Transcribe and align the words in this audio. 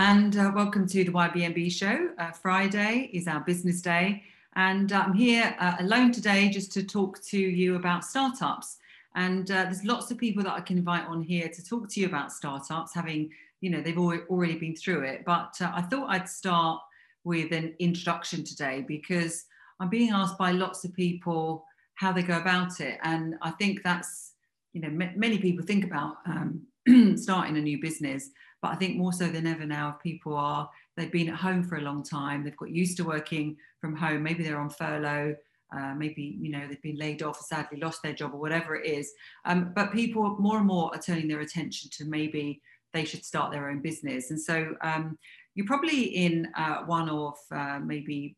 and 0.00 0.38
uh, 0.38 0.50
welcome 0.54 0.86
to 0.86 1.04
the 1.04 1.12
YBMB 1.12 1.70
show. 1.70 2.08
Uh, 2.16 2.30
Friday 2.30 3.10
is 3.12 3.28
our 3.28 3.40
business 3.40 3.82
day, 3.82 4.22
and 4.56 4.94
uh, 4.94 5.04
I'm 5.06 5.12
here 5.12 5.54
uh, 5.60 5.74
alone 5.80 6.10
today 6.10 6.48
just 6.48 6.72
to 6.72 6.82
talk 6.82 7.22
to 7.24 7.38
you 7.38 7.76
about 7.76 8.06
startups. 8.06 8.78
And 9.14 9.50
uh, 9.50 9.64
there's 9.64 9.84
lots 9.84 10.10
of 10.10 10.16
people 10.16 10.42
that 10.44 10.54
I 10.54 10.62
can 10.62 10.78
invite 10.78 11.04
on 11.04 11.20
here 11.20 11.50
to 11.50 11.62
talk 11.62 11.90
to 11.90 12.00
you 12.00 12.06
about 12.06 12.32
startups, 12.32 12.94
having, 12.94 13.30
you 13.60 13.68
know, 13.68 13.82
they've 13.82 13.98
already 13.98 14.56
been 14.56 14.74
through 14.74 15.02
it. 15.02 15.22
But 15.26 15.54
uh, 15.60 15.70
I 15.74 15.82
thought 15.82 16.08
I'd 16.08 16.30
start 16.30 16.80
with 17.24 17.52
an 17.52 17.74
introduction 17.78 18.42
today 18.42 18.82
because 18.88 19.44
I'm 19.80 19.90
being 19.90 20.12
asked 20.12 20.38
by 20.38 20.52
lots 20.52 20.82
of 20.82 20.94
people 20.94 21.66
how 21.96 22.10
they 22.10 22.22
go 22.22 22.38
about 22.38 22.80
it. 22.80 22.98
And 23.02 23.34
I 23.42 23.50
think 23.50 23.82
that's, 23.82 24.32
you 24.72 24.80
know, 24.80 25.10
many 25.14 25.36
people 25.36 25.62
think 25.62 25.84
about 25.84 26.16
um, 26.24 26.62
starting 27.18 27.58
a 27.58 27.60
new 27.60 27.78
business 27.82 28.30
but 28.62 28.72
I 28.72 28.76
think 28.76 28.96
more 28.96 29.12
so 29.12 29.26
than 29.28 29.46
ever 29.46 29.64
now, 29.64 29.90
if 29.90 30.02
people 30.02 30.36
are, 30.36 30.68
they've 30.96 31.12
been 31.12 31.30
at 31.30 31.36
home 31.36 31.64
for 31.64 31.76
a 31.76 31.82
long 31.82 32.02
time, 32.02 32.44
they've 32.44 32.56
got 32.56 32.70
used 32.70 32.96
to 32.98 33.04
working 33.04 33.56
from 33.80 33.96
home, 33.96 34.22
maybe 34.22 34.42
they're 34.42 34.60
on 34.60 34.70
furlough, 34.70 35.34
uh, 35.74 35.94
maybe 35.94 36.36
you 36.40 36.50
know 36.50 36.66
they've 36.66 36.82
been 36.82 36.98
laid 36.98 37.22
off, 37.22 37.40
sadly 37.40 37.78
lost 37.78 38.02
their 38.02 38.12
job, 38.12 38.34
or 38.34 38.40
whatever 38.40 38.74
it 38.74 38.86
is. 38.86 39.12
Um, 39.44 39.72
but 39.74 39.92
people 39.92 40.36
more 40.38 40.58
and 40.58 40.66
more 40.66 40.94
are 40.94 41.00
turning 41.00 41.28
their 41.28 41.40
attention 41.40 41.90
to 41.94 42.04
maybe 42.04 42.60
they 42.92 43.04
should 43.04 43.24
start 43.24 43.52
their 43.52 43.70
own 43.70 43.80
business. 43.80 44.30
And 44.30 44.40
so 44.40 44.74
um, 44.82 45.16
you're 45.54 45.66
probably 45.66 46.02
in 46.02 46.48
uh, 46.56 46.82
one 46.86 47.08
of 47.08 47.34
uh, 47.52 47.78
maybe 47.78 48.36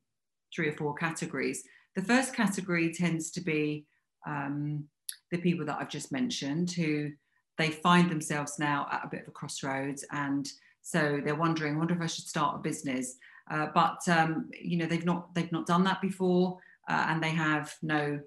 three 0.54 0.68
or 0.68 0.72
four 0.72 0.94
categories. 0.94 1.62
The 1.96 2.02
first 2.02 2.34
category 2.34 2.92
tends 2.92 3.30
to 3.32 3.40
be 3.40 3.86
um, 4.26 4.84
the 5.30 5.38
people 5.38 5.64
that 5.66 5.78
I've 5.80 5.88
just 5.88 6.12
mentioned 6.12 6.70
who 6.72 7.12
they 7.58 7.70
find 7.70 8.10
themselves 8.10 8.58
now 8.58 8.88
at 8.90 9.04
a 9.04 9.08
bit 9.08 9.22
of 9.22 9.28
a 9.28 9.32
crossroads 9.32 10.04
and 10.10 10.48
so 10.82 11.20
they're 11.24 11.36
wondering, 11.36 11.74
I 11.74 11.78
wonder 11.78 11.94
if 11.94 12.00
I 12.00 12.06
should 12.06 12.26
start 12.26 12.56
a 12.56 12.58
business. 12.58 13.16
Uh, 13.50 13.68
but 13.74 14.06
um, 14.08 14.50
you 14.60 14.76
know, 14.76 14.86
they've 14.86 15.04
not 15.04 15.34
they've 15.34 15.52
not 15.52 15.66
done 15.66 15.84
that 15.84 16.00
before, 16.00 16.58
uh, 16.88 17.06
and 17.08 17.22
they 17.22 17.30
have 17.30 17.72
no 17.82 18.20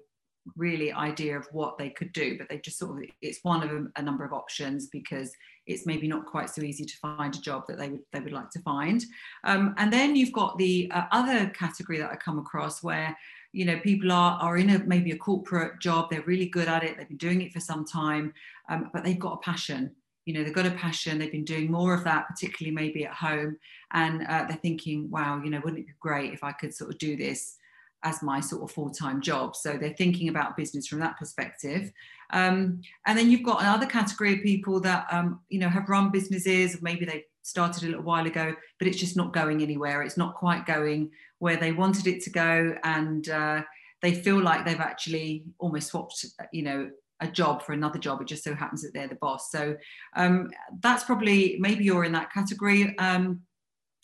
really 0.56 0.92
idea 0.92 1.36
of 1.36 1.46
what 1.52 1.76
they 1.76 1.90
could 1.90 2.12
do. 2.12 2.38
But 2.38 2.48
they 2.48 2.58
just 2.58 2.78
sort 2.78 3.02
of 3.02 3.08
it's 3.20 3.40
one 3.42 3.62
of 3.62 3.70
a, 3.70 3.86
a, 3.96 4.02
number 4.02 4.24
of 4.24 4.32
options 4.32 4.88
because 4.88 5.32
it's 5.66 5.86
maybe 5.86 6.06
not 6.06 6.26
quite 6.26 6.48
so 6.48 6.62
easy 6.62 6.84
to 6.84 6.96
find 6.98 7.34
a 7.34 7.40
job 7.40 7.64
that 7.68 7.78
they 7.78 7.88
would 7.88 8.02
they 8.12 8.20
would 8.20 8.32
like 8.32 8.50
to 8.50 8.60
find. 8.60 9.04
Um, 9.44 9.74
and 9.78 9.92
then 9.92 10.16
you've 10.16 10.32
got 10.32 10.56
the 10.58 10.90
uh, 10.94 11.04
other 11.12 11.48
category 11.50 11.98
that 11.98 12.10
I 12.10 12.16
come 12.16 12.38
across 12.38 12.82
where 12.82 13.16
you 13.56 13.64
know 13.64 13.78
people 13.80 14.12
are 14.12 14.38
are 14.40 14.58
in 14.58 14.70
a 14.70 14.78
maybe 14.80 15.12
a 15.12 15.16
corporate 15.16 15.80
job 15.80 16.10
they're 16.10 16.22
really 16.22 16.46
good 16.46 16.68
at 16.68 16.84
it 16.84 16.96
they've 16.96 17.08
been 17.08 17.16
doing 17.16 17.40
it 17.40 17.52
for 17.52 17.60
some 17.60 17.84
time 17.84 18.32
um, 18.68 18.90
but 18.92 19.04
they've 19.04 19.18
got 19.18 19.34
a 19.34 19.38
passion. 19.38 19.94
You 20.26 20.34
know 20.34 20.42
they've 20.42 20.52
got 20.52 20.66
a 20.66 20.72
passion 20.72 21.18
they've 21.18 21.30
been 21.30 21.44
doing 21.44 21.70
more 21.70 21.94
of 21.94 22.02
that 22.02 22.26
particularly 22.28 22.74
maybe 22.74 23.04
at 23.04 23.14
home 23.14 23.56
and 23.92 24.26
uh, 24.26 24.44
they're 24.48 24.56
thinking 24.56 25.08
wow 25.08 25.40
you 25.42 25.50
know 25.50 25.60
wouldn't 25.62 25.78
it 25.78 25.86
be 25.86 25.92
great 26.00 26.32
if 26.32 26.42
i 26.42 26.50
could 26.50 26.74
sort 26.74 26.90
of 26.90 26.98
do 26.98 27.16
this 27.16 27.56
as 28.02 28.22
my 28.22 28.40
sort 28.40 28.62
of 28.62 28.70
full-time 28.70 29.20
job? 29.20 29.56
So 29.56 29.76
they're 29.76 29.94
thinking 29.94 30.28
about 30.28 30.56
business 30.56 30.86
from 30.86 31.00
that 31.00 31.18
perspective. 31.18 31.92
Um, 32.32 32.80
and 33.06 33.18
then 33.18 33.30
you've 33.30 33.42
got 33.42 33.60
another 33.60 33.86
category 33.86 34.34
of 34.34 34.42
people 34.42 34.80
that 34.80 35.06
um, 35.10 35.40
you 35.48 35.58
know 35.58 35.68
have 35.68 35.88
run 35.88 36.10
businesses 36.10 36.82
maybe 36.82 37.04
they 37.04 37.24
started 37.46 37.84
a 37.84 37.86
little 37.86 38.02
while 38.02 38.26
ago 38.26 38.54
but 38.78 38.88
it's 38.88 38.98
just 38.98 39.16
not 39.16 39.32
going 39.32 39.62
anywhere. 39.62 40.02
It's 40.02 40.16
not 40.16 40.34
quite 40.34 40.66
going 40.66 41.10
where 41.38 41.56
they 41.56 41.72
wanted 41.72 42.06
it 42.06 42.22
to 42.24 42.30
go. 42.30 42.74
And 42.84 43.28
uh, 43.28 43.62
they 44.02 44.14
feel 44.14 44.42
like 44.42 44.64
they've 44.64 44.80
actually 44.80 45.44
almost 45.58 45.88
swapped 45.88 46.24
you 46.52 46.62
know 46.62 46.90
a 47.20 47.26
job 47.26 47.62
for 47.62 47.72
another 47.72 47.98
job. 47.98 48.20
It 48.20 48.28
just 48.28 48.44
so 48.44 48.54
happens 48.54 48.82
that 48.82 48.92
they're 48.92 49.08
the 49.08 49.16
boss. 49.16 49.50
So 49.50 49.76
um, 50.16 50.50
that's 50.80 51.04
probably 51.04 51.56
maybe 51.58 51.84
you're 51.84 52.04
in 52.04 52.12
that 52.12 52.32
category. 52.32 52.96
Um, 52.98 53.40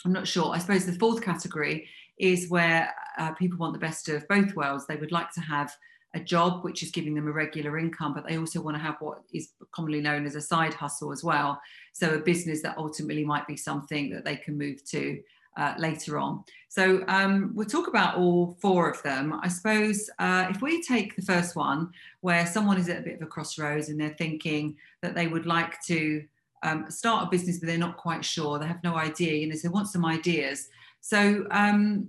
i'm 0.04 0.12
not 0.12 0.26
sure. 0.26 0.52
I 0.52 0.58
suppose 0.58 0.86
the 0.86 0.94
fourth 0.94 1.22
category 1.22 1.86
is 2.18 2.48
where 2.48 2.92
uh, 3.18 3.32
people 3.34 3.58
want 3.58 3.74
the 3.74 3.78
best 3.78 4.08
of 4.08 4.26
both 4.28 4.54
worlds. 4.54 4.86
They 4.86 4.96
would 4.96 5.12
like 5.12 5.30
to 5.32 5.40
have 5.40 5.72
a 6.14 6.20
job 6.20 6.64
which 6.64 6.82
is 6.82 6.90
giving 6.90 7.14
them 7.14 7.28
a 7.28 7.32
regular 7.32 7.78
income 7.78 8.12
but 8.14 8.26
they 8.26 8.38
also 8.38 8.60
want 8.60 8.76
to 8.76 8.82
have 8.82 8.96
what 9.00 9.22
is 9.32 9.52
commonly 9.70 10.00
known 10.00 10.26
as 10.26 10.34
a 10.34 10.40
side 10.40 10.74
hustle 10.74 11.12
as 11.12 11.24
well 11.24 11.60
so 11.92 12.14
a 12.14 12.18
business 12.18 12.62
that 12.62 12.76
ultimately 12.78 13.24
might 13.24 13.46
be 13.46 13.56
something 13.56 14.10
that 14.10 14.24
they 14.24 14.36
can 14.36 14.56
move 14.58 14.84
to 14.84 15.20
uh, 15.56 15.74
later 15.78 16.18
on. 16.18 16.42
So 16.68 17.04
um, 17.08 17.52
we'll 17.54 17.66
talk 17.66 17.88
about 17.88 18.16
all 18.16 18.56
four 18.60 18.90
of 18.90 19.02
them. 19.02 19.38
I 19.42 19.48
suppose 19.48 20.08
uh, 20.18 20.46
if 20.50 20.62
we 20.62 20.82
take 20.82 21.14
the 21.14 21.22
first 21.22 21.56
one, 21.56 21.90
where 22.20 22.46
someone 22.46 22.78
is 22.78 22.88
at 22.88 23.00
a 23.00 23.02
bit 23.02 23.16
of 23.16 23.22
a 23.22 23.26
crossroads 23.26 23.88
and 23.88 24.00
they're 24.00 24.16
thinking 24.16 24.76
that 25.02 25.14
they 25.14 25.26
would 25.26 25.46
like 25.46 25.80
to 25.82 26.24
um, 26.62 26.90
start 26.90 27.26
a 27.26 27.30
business, 27.30 27.58
but 27.58 27.66
they're 27.66 27.76
not 27.76 27.96
quite 27.96 28.24
sure, 28.24 28.58
they 28.58 28.66
have 28.66 28.82
no 28.84 28.96
idea, 28.96 29.34
you 29.34 29.48
know, 29.48 29.54
so 29.54 29.68
they 29.68 29.72
want 29.72 29.88
some 29.88 30.06
ideas. 30.06 30.68
So, 31.00 31.46
um, 31.50 32.08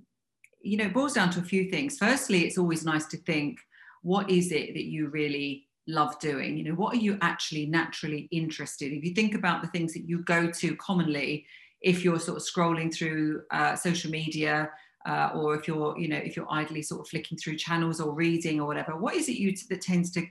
you 0.61 0.77
know, 0.77 0.85
it 0.85 0.93
boils 0.93 1.13
down 1.13 1.29
to 1.31 1.39
a 1.39 1.43
few 1.43 1.69
things. 1.69 1.97
Firstly, 1.97 2.45
it's 2.45 2.57
always 2.57 2.85
nice 2.85 3.05
to 3.07 3.17
think, 3.17 3.59
what 4.03 4.29
is 4.29 4.51
it 4.51 4.73
that 4.73 4.85
you 4.85 5.07
really 5.07 5.65
love 5.87 6.17
doing? 6.19 6.57
You 6.57 6.65
know, 6.65 6.75
what 6.75 6.93
are 6.93 6.99
you 6.99 7.17
actually 7.21 7.65
naturally 7.65 8.29
interested? 8.31 8.91
in? 8.91 8.99
If 8.99 9.03
you 9.03 9.13
think 9.13 9.35
about 9.35 9.61
the 9.61 9.67
things 9.69 9.93
that 9.93 10.07
you 10.07 10.19
go 10.19 10.49
to 10.51 10.75
commonly 10.77 11.45
if 11.83 12.03
you're 12.03 12.19
sort 12.19 12.37
of 12.37 12.43
scrolling 12.43 12.91
through 12.93 13.43
uh, 13.51 13.75
social 13.75 14.09
media 14.09 14.71
uh, 15.05 15.31
or 15.35 15.53
if 15.53 15.67
you're 15.67 15.97
you 15.99 16.07
know 16.07 16.17
if 16.17 16.35
you're 16.35 16.51
idly 16.51 16.81
sort 16.81 17.01
of 17.01 17.07
flicking 17.07 17.37
through 17.37 17.57
channels 17.57 17.99
or 17.99 18.13
reading 18.13 18.59
or 18.59 18.65
whatever 18.65 18.95
what 18.95 19.13
is 19.13 19.27
it 19.27 19.33
you 19.33 19.51
t- 19.51 19.65
that 19.69 19.81
tends 19.81 20.09
to 20.09 20.25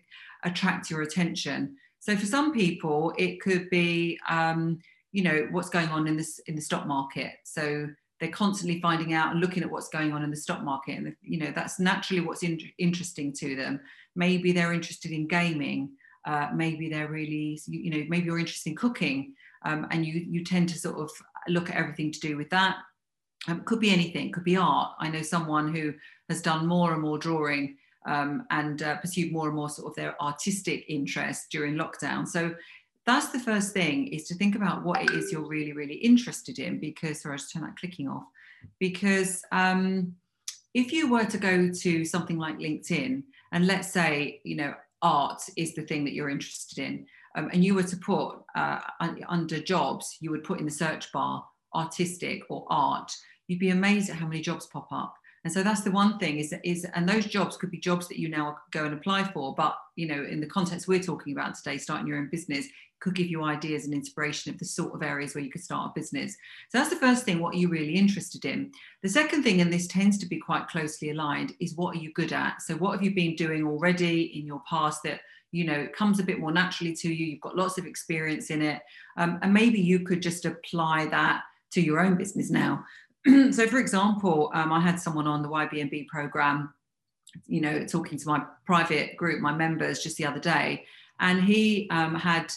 attract 0.45 0.91
your 0.91 1.03
attention 1.03 1.77
so 2.01 2.17
for 2.17 2.27
some 2.27 2.53
people 2.53 3.13
it 3.19 3.41
could 3.41 3.69
be 3.71 4.19
um, 4.29 4.79
you 5.13 5.23
know 5.23 5.47
what's 5.51 5.69
going 5.69 5.89
on 5.89 6.09
in 6.09 6.17
this 6.17 6.41
in 6.47 6.57
the 6.57 6.63
stock 6.63 6.87
market 6.87 7.35
so 7.45 7.87
they're 8.23 8.31
constantly 8.31 8.81
finding 8.81 9.13
out 9.13 9.33
and 9.33 9.41
looking 9.41 9.63
at 9.63 9.71
what's 9.71 9.89
going 9.89 10.13
on 10.13 10.23
in 10.23 10.31
the 10.31 10.37
stock 10.37 10.63
market 10.63 10.97
and 10.97 11.15
you 11.21 11.39
know 11.39 11.53
that's 11.55 11.79
naturally 11.79 12.23
what's 12.23 12.43
in- 12.43 12.61
interesting 12.79 13.33
to 13.33 13.57
them 13.57 13.81
maybe 14.17 14.53
they're 14.53 14.73
interested 14.73 15.11
in 15.11 15.27
gaming 15.27 15.91
uh, 16.25 16.47
maybe 16.55 16.89
they're 16.89 17.09
really 17.09 17.61
you 17.67 17.91
know 17.91 18.05
maybe 18.09 18.27
you're 18.27 18.39
interested 18.39 18.71
in 18.71 18.77
cooking 18.77 19.35
um, 19.65 19.87
and 19.91 20.05
you 20.05 20.25
you 20.29 20.45
tend 20.45 20.69
to 20.71 20.79
sort 20.79 20.99
of 20.99 21.11
look 21.49 21.71
at 21.71 21.77
everything 21.77 22.13
to 22.13 22.21
do 22.21 22.37
with 22.37 22.51
that. 22.51 22.77
Um, 23.49 23.63
could 23.65 23.81
be 23.81 23.91
anything, 23.91 24.31
could 24.31 24.45
be 24.45 24.57
art. 24.57 24.93
I 25.01 25.09
know 25.09 25.23
someone 25.23 25.75
who 25.75 25.95
has 26.29 26.41
done 26.41 26.67
more 26.67 26.93
and 26.93 27.03
more 27.03 27.19
drawing 27.19 27.77
um, 28.07 28.47
and 28.51 28.83
uh, 28.83 28.97
pursued 28.99 29.33
more 29.33 29.47
and 29.47 29.57
more 29.57 29.69
sort 29.69 29.91
of 29.91 29.97
their 29.97 30.21
artistic 30.23 30.85
interest 30.89 31.51
during 31.51 31.75
lockdown. 31.75 32.27
So 32.27 32.55
that's 33.05 33.31
the 33.31 33.41
first 33.41 33.73
thing 33.73 34.09
is 34.09 34.25
to 34.29 34.35
think 34.35 34.55
about 34.55 34.85
what 34.85 35.03
it 35.03 35.11
is 35.11 35.33
you're 35.33 35.47
really, 35.47 35.73
really 35.73 35.95
interested 35.95 36.59
in 36.59 36.79
because, 36.79 37.23
sorry, 37.23 37.35
I 37.35 37.39
just 37.39 37.53
turn 37.53 37.63
that 37.63 37.77
clicking 37.77 38.09
off. 38.09 38.25
Because 38.79 39.43
um, 39.51 40.15
if 40.75 40.93
you 40.93 41.11
were 41.11 41.25
to 41.25 41.39
go 41.39 41.71
to 41.71 42.05
something 42.05 42.39
like 42.39 42.59
LinkedIn 42.59 43.23
and 43.53 43.67
let's 43.67 43.93
say, 43.93 44.41
you 44.45 44.57
know, 44.57 44.75
art 45.03 45.43
is 45.57 45.75
the 45.75 45.83
thing 45.83 46.05
that 46.05 46.13
you're 46.13 46.31
interested 46.31 46.79
in, 46.79 47.07
um, 47.35 47.51
and 47.53 47.65
you 47.65 47.75
were 47.75 47.83
to 47.83 47.97
put 47.97 48.37
uh, 48.55 48.81
under 49.29 49.59
jobs, 49.59 50.19
you 50.21 50.31
would 50.31 50.45
put 50.45 50.61
in 50.61 50.65
the 50.65 50.71
search 50.71 51.11
bar 51.13 51.45
artistic 51.75 52.43
or 52.49 52.67
art, 52.69 53.11
you'd 53.49 53.59
be 53.59 53.71
amazed 53.71 54.11
at 54.11 54.17
how 54.17 54.27
many 54.27 54.41
jobs 54.41 54.67
pop 54.67 54.89
up. 54.93 55.15
And 55.45 55.53
so 55.53 55.63
that's 55.63 55.81
the 55.81 55.91
one 55.91 56.19
thing 56.19 56.39
is 56.39 56.55
is 56.63 56.87
and 56.95 57.09
those 57.09 57.27
jobs 57.27 57.57
could 57.57 57.71
be 57.71 57.79
jobs 57.79 58.07
that 58.09 58.19
you 58.19 58.29
now 58.29 58.59
go 58.71 58.85
and 58.85 58.95
apply 58.95 59.25
for, 59.25 59.55
but 59.55 59.77
you 59.97 60.07
know, 60.07 60.23
in 60.23 60.41
the 60.41 60.47
context 60.47 60.87
we're 60.87 61.03
talking 61.03 61.33
about 61.33 61.57
today, 61.57 61.79
starting 61.79 62.07
your 62.07 62.19
own 62.19 62.29
business 62.31 62.67
could 63.03 63.15
give 63.15 63.27
you 63.27 63.43
ideas 63.43 63.85
and 63.85 63.93
inspiration 63.93 64.53
of 64.53 64.59
the 64.59 64.65
sort 64.65 64.95
of 64.95 65.03
areas 65.03 65.35
where 65.35 65.43
you 65.43 65.51
could 65.51 65.63
start 65.63 65.91
a 65.91 65.99
business. 65.99 66.37
So 66.69 66.79
that's 66.79 66.91
the 66.91 66.97
first 66.97 67.25
thing, 67.25 67.41
what 67.41 67.55
are 67.55 67.59
you 67.59 67.69
really 67.69 67.97
interested 67.97 68.45
in? 68.45 68.71
The 69.03 69.09
second 69.09 69.43
thing, 69.43 69.61
and 69.61 69.73
this 69.73 69.89
tends 69.89 70.19
to 70.19 70.27
be 70.27 70.39
quite 70.39 70.69
closely 70.69 71.11
aligned, 71.11 71.53
is 71.59 71.75
what 71.75 71.97
are 71.97 71.99
you 71.99 72.13
good 72.13 72.33
at? 72.33 72.63
So 72.63 72.75
what 72.77 72.93
have 72.93 73.03
you 73.03 73.13
been 73.13 73.35
doing 73.35 73.67
already 73.67 74.39
in 74.39 74.47
your 74.47 74.63
past 74.71 75.03
that 75.03 75.21
you 75.51 75.65
know 75.65 75.75
it 75.75 75.95
comes 75.95 76.19
a 76.19 76.23
bit 76.25 76.41
more 76.41 76.51
naturally 76.51 76.95
to 76.95 77.13
you 77.13 77.27
you've 77.27 77.41
got 77.43 77.55
lots 77.55 77.77
of 77.77 77.85
experience 77.85 78.49
in 78.49 78.63
it 78.63 78.81
um, 79.19 79.39
and 79.43 79.53
maybe 79.53 79.79
you 79.79 80.01
could 80.01 80.23
just 80.23 80.47
apply 80.47 81.05
that 81.05 81.43
to 81.71 81.83
your 81.83 82.01
own 82.01 82.17
business 82.17 82.49
now 82.49 82.83
so 83.51 83.67
for 83.67 83.79
example 83.79 84.51
um, 84.55 84.73
i 84.73 84.81
had 84.81 84.99
someone 84.99 85.27
on 85.27 85.43
the 85.43 85.49
ybmb 85.51 86.07
program 86.07 86.73
you 87.47 87.61
know 87.61 87.85
talking 87.85 88.17
to 88.17 88.27
my 88.27 88.43
private 88.65 89.15
group 89.19 89.43
my 89.43 89.55
members 89.55 90.03
just 90.03 90.17
the 90.17 90.25
other 90.25 90.41
day 90.41 90.87
and 91.21 91.43
he 91.43 91.87
um, 91.91 92.15
had 92.15 92.51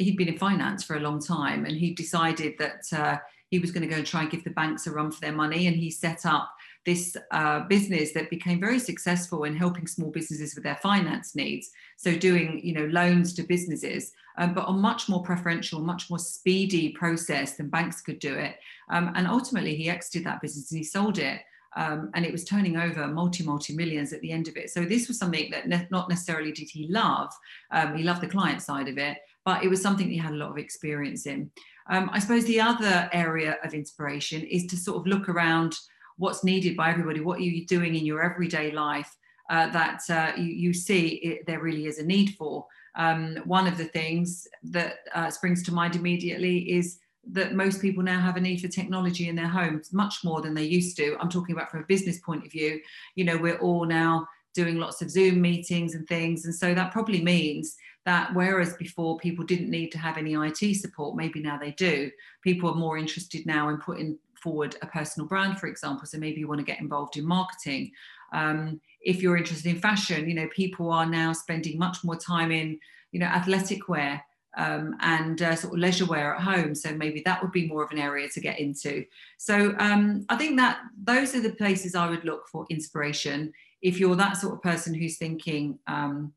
he'd 0.00 0.16
been 0.16 0.28
in 0.28 0.38
finance 0.38 0.82
for 0.82 0.96
a 0.96 1.00
long 1.00 1.20
time 1.20 1.64
and 1.64 1.76
he 1.76 1.92
decided 1.92 2.54
that 2.58 2.84
uh, 2.92 3.18
he 3.50 3.58
was 3.58 3.72
going 3.72 3.82
to 3.82 3.88
go 3.88 3.96
and 3.96 4.06
try 4.06 4.22
and 4.22 4.30
give 4.30 4.44
the 4.44 4.50
banks 4.50 4.86
a 4.86 4.90
run 4.90 5.10
for 5.10 5.20
their 5.20 5.32
money 5.32 5.66
and 5.66 5.76
he 5.76 5.90
set 5.90 6.24
up 6.24 6.50
this 6.86 7.16
uh, 7.30 7.60
business 7.60 8.12
that 8.12 8.30
became 8.30 8.58
very 8.58 8.78
successful 8.78 9.44
in 9.44 9.54
helping 9.54 9.86
small 9.86 10.10
businesses 10.10 10.54
with 10.54 10.64
their 10.64 10.76
finance 10.76 11.36
needs. 11.36 11.70
So 11.96 12.16
doing, 12.16 12.60
you 12.64 12.72
know, 12.72 12.86
loans 12.86 13.34
to 13.34 13.42
businesses, 13.42 14.12
um, 14.38 14.54
but 14.54 14.68
a 14.68 14.72
much 14.72 15.08
more 15.08 15.22
preferential, 15.22 15.80
much 15.80 16.08
more 16.08 16.18
speedy 16.18 16.90
process 16.90 17.56
than 17.56 17.68
banks 17.68 18.00
could 18.00 18.18
do 18.18 18.34
it. 18.34 18.56
Um, 18.88 19.12
and 19.14 19.26
ultimately, 19.26 19.76
he 19.76 19.90
exited 19.90 20.24
that 20.24 20.40
business 20.40 20.70
and 20.70 20.78
he 20.78 20.84
sold 20.84 21.18
it. 21.18 21.42
Um, 21.76 22.10
and 22.14 22.24
it 22.24 22.32
was 22.32 22.44
turning 22.44 22.76
over 22.76 23.06
multi 23.06 23.44
multi 23.44 23.76
millions 23.76 24.12
at 24.12 24.20
the 24.22 24.32
end 24.32 24.48
of 24.48 24.56
it. 24.56 24.70
So 24.70 24.84
this 24.84 25.06
was 25.06 25.18
something 25.18 25.50
that 25.52 25.68
ne- 25.68 25.86
not 25.90 26.08
necessarily 26.08 26.50
did 26.50 26.68
he 26.68 26.88
love. 26.88 27.32
Um, 27.70 27.94
he 27.94 28.02
loved 28.02 28.22
the 28.22 28.26
client 28.26 28.60
side 28.62 28.88
of 28.88 28.98
it, 28.98 29.18
but 29.44 29.64
it 29.64 29.68
was 29.68 29.82
something 29.82 30.06
that 30.06 30.12
he 30.12 30.18
had 30.18 30.32
a 30.32 30.36
lot 30.36 30.50
of 30.50 30.58
experience 30.58 31.26
in. 31.26 31.50
Um, 31.88 32.10
I 32.12 32.18
suppose 32.18 32.44
the 32.44 32.60
other 32.60 33.08
area 33.12 33.56
of 33.64 33.74
inspiration 33.74 34.42
is 34.42 34.66
to 34.66 34.76
sort 34.76 34.98
of 34.98 35.06
look 35.06 35.28
around 35.28 35.74
what's 36.18 36.44
needed 36.44 36.76
by 36.76 36.90
everybody. 36.90 37.20
What 37.20 37.38
are 37.38 37.42
you 37.42 37.66
doing 37.66 37.94
in 37.94 38.04
your 38.04 38.22
everyday 38.22 38.70
life 38.70 39.10
uh, 39.48 39.68
that 39.70 40.02
uh, 40.10 40.32
you, 40.36 40.44
you, 40.44 40.72
see 40.72 41.08
it, 41.16 41.46
there 41.46 41.60
really 41.60 41.86
is 41.86 41.98
a 41.98 42.04
need 42.04 42.34
for? 42.36 42.66
Um, 42.94 43.38
one 43.44 43.66
of 43.66 43.78
the 43.78 43.86
things 43.86 44.46
that 44.64 44.98
uh, 45.14 45.30
springs 45.30 45.62
to 45.64 45.72
mind 45.72 45.96
immediately 45.96 46.70
is 46.72 46.98
that 47.32 47.54
most 47.54 47.80
people 47.80 48.02
now 48.02 48.20
have 48.20 48.36
a 48.36 48.40
need 48.40 48.60
for 48.60 48.68
technology 48.68 49.28
in 49.28 49.36
their 49.36 49.48
homes 49.48 49.92
much 49.92 50.22
more 50.24 50.40
than 50.40 50.54
they 50.54 50.64
used 50.64 50.96
to. 50.96 51.16
I'm 51.20 51.28
talking 51.28 51.54
about 51.54 51.70
from 51.70 51.80
a 51.80 51.86
business 51.86 52.18
point 52.20 52.44
of 52.44 52.52
view. 52.52 52.80
You 53.14 53.24
know, 53.24 53.36
we're 53.36 53.58
all 53.58 53.84
now 53.84 54.26
doing 54.54 54.78
lots 54.78 55.00
of 55.00 55.10
Zoom 55.10 55.40
meetings 55.40 55.94
and 55.94 56.06
things. 56.06 56.44
And 56.44 56.54
so 56.54 56.74
that 56.74 56.92
probably 56.92 57.22
means 57.22 57.76
that 58.06 58.34
whereas 58.34 58.74
before 58.74 59.18
people 59.18 59.44
didn't 59.44 59.70
need 59.70 59.90
to 59.92 59.98
have 59.98 60.16
any 60.16 60.34
IT 60.34 60.76
support, 60.76 61.16
maybe 61.16 61.40
now 61.40 61.58
they 61.58 61.72
do. 61.72 62.10
People 62.42 62.70
are 62.70 62.76
more 62.76 62.96
interested 62.96 63.44
now 63.46 63.68
in 63.68 63.76
putting 63.78 64.18
forward 64.42 64.76
a 64.82 64.86
personal 64.86 65.28
brand, 65.28 65.58
for 65.58 65.66
example. 65.66 66.06
So 66.06 66.18
maybe 66.18 66.40
you 66.40 66.48
want 66.48 66.60
to 66.60 66.66
get 66.66 66.80
involved 66.80 67.16
in 67.16 67.26
marketing. 67.26 67.92
Um, 68.32 68.80
if 69.00 69.22
you're 69.22 69.36
interested 69.36 69.70
in 69.70 69.80
fashion, 69.80 70.28
you 70.28 70.34
know, 70.34 70.48
people 70.54 70.90
are 70.90 71.06
now 71.06 71.32
spending 71.32 71.78
much 71.78 72.02
more 72.04 72.16
time 72.16 72.50
in, 72.50 72.78
you 73.12 73.20
know, 73.20 73.26
athletic 73.26 73.88
wear 73.88 74.24
um, 74.56 74.96
and 75.00 75.42
uh, 75.42 75.54
sort 75.54 75.74
of 75.74 75.80
leisure 75.80 76.06
wear 76.06 76.34
at 76.34 76.42
home. 76.42 76.74
So 76.74 76.94
maybe 76.94 77.22
that 77.24 77.42
would 77.42 77.52
be 77.52 77.68
more 77.68 77.84
of 77.84 77.92
an 77.92 77.98
area 77.98 78.28
to 78.30 78.40
get 78.40 78.58
into. 78.58 79.04
So 79.38 79.74
um, 79.78 80.24
I 80.28 80.36
think 80.36 80.56
that 80.58 80.80
those 81.02 81.34
are 81.34 81.40
the 81.40 81.52
places 81.52 81.94
I 81.94 82.08
would 82.08 82.24
look 82.24 82.48
for 82.48 82.66
inspiration. 82.70 83.52
If 83.82 83.98
you're 83.98 84.16
that 84.16 84.36
sort 84.36 84.54
of 84.54 84.62
person 84.62 84.94
who's 84.94 85.18
thinking, 85.18 85.78
um, 85.86 86.32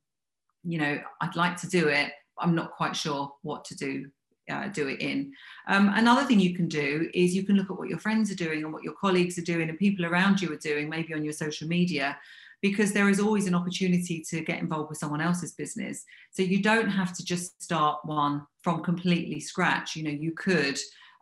you 0.63 0.79
know, 0.79 0.99
I'd 1.21 1.35
like 1.35 1.57
to 1.57 1.67
do 1.67 1.87
it, 1.87 2.11
I'm 2.39 2.55
not 2.55 2.71
quite 2.71 2.95
sure 2.95 3.33
what 3.41 3.65
to 3.65 3.75
do. 3.75 4.09
Uh, 4.51 4.67
do 4.67 4.89
it 4.89 4.99
in. 4.99 5.31
Um, 5.69 5.89
another 5.95 6.25
thing 6.25 6.37
you 6.37 6.53
can 6.53 6.67
do 6.67 7.09
is 7.13 7.33
you 7.33 7.43
can 7.43 7.55
look 7.55 7.71
at 7.71 7.77
what 7.77 7.87
your 7.87 7.97
friends 7.97 8.29
are 8.29 8.35
doing 8.35 8.61
and 8.65 8.73
what 8.73 8.83
your 8.83 8.93
colleagues 8.99 9.37
are 9.37 9.43
doing 9.43 9.69
and 9.69 9.79
people 9.79 10.05
around 10.05 10.41
you 10.41 10.51
are 10.51 10.57
doing, 10.57 10.89
maybe 10.89 11.13
on 11.13 11.23
your 11.23 11.31
social 11.31 11.65
media, 11.65 12.17
because 12.61 12.91
there 12.91 13.07
is 13.07 13.21
always 13.21 13.47
an 13.47 13.55
opportunity 13.55 14.21
to 14.29 14.41
get 14.41 14.59
involved 14.59 14.89
with 14.89 14.97
someone 14.97 15.21
else's 15.21 15.53
business. 15.53 16.03
So 16.31 16.43
you 16.43 16.61
don't 16.61 16.89
have 16.89 17.15
to 17.15 17.23
just 17.23 17.63
start 17.63 17.99
one 18.03 18.45
from 18.63 18.83
completely 18.83 19.39
scratch. 19.39 19.95
You 19.95 20.03
know, 20.03 20.09
you 20.09 20.33
could 20.33 20.77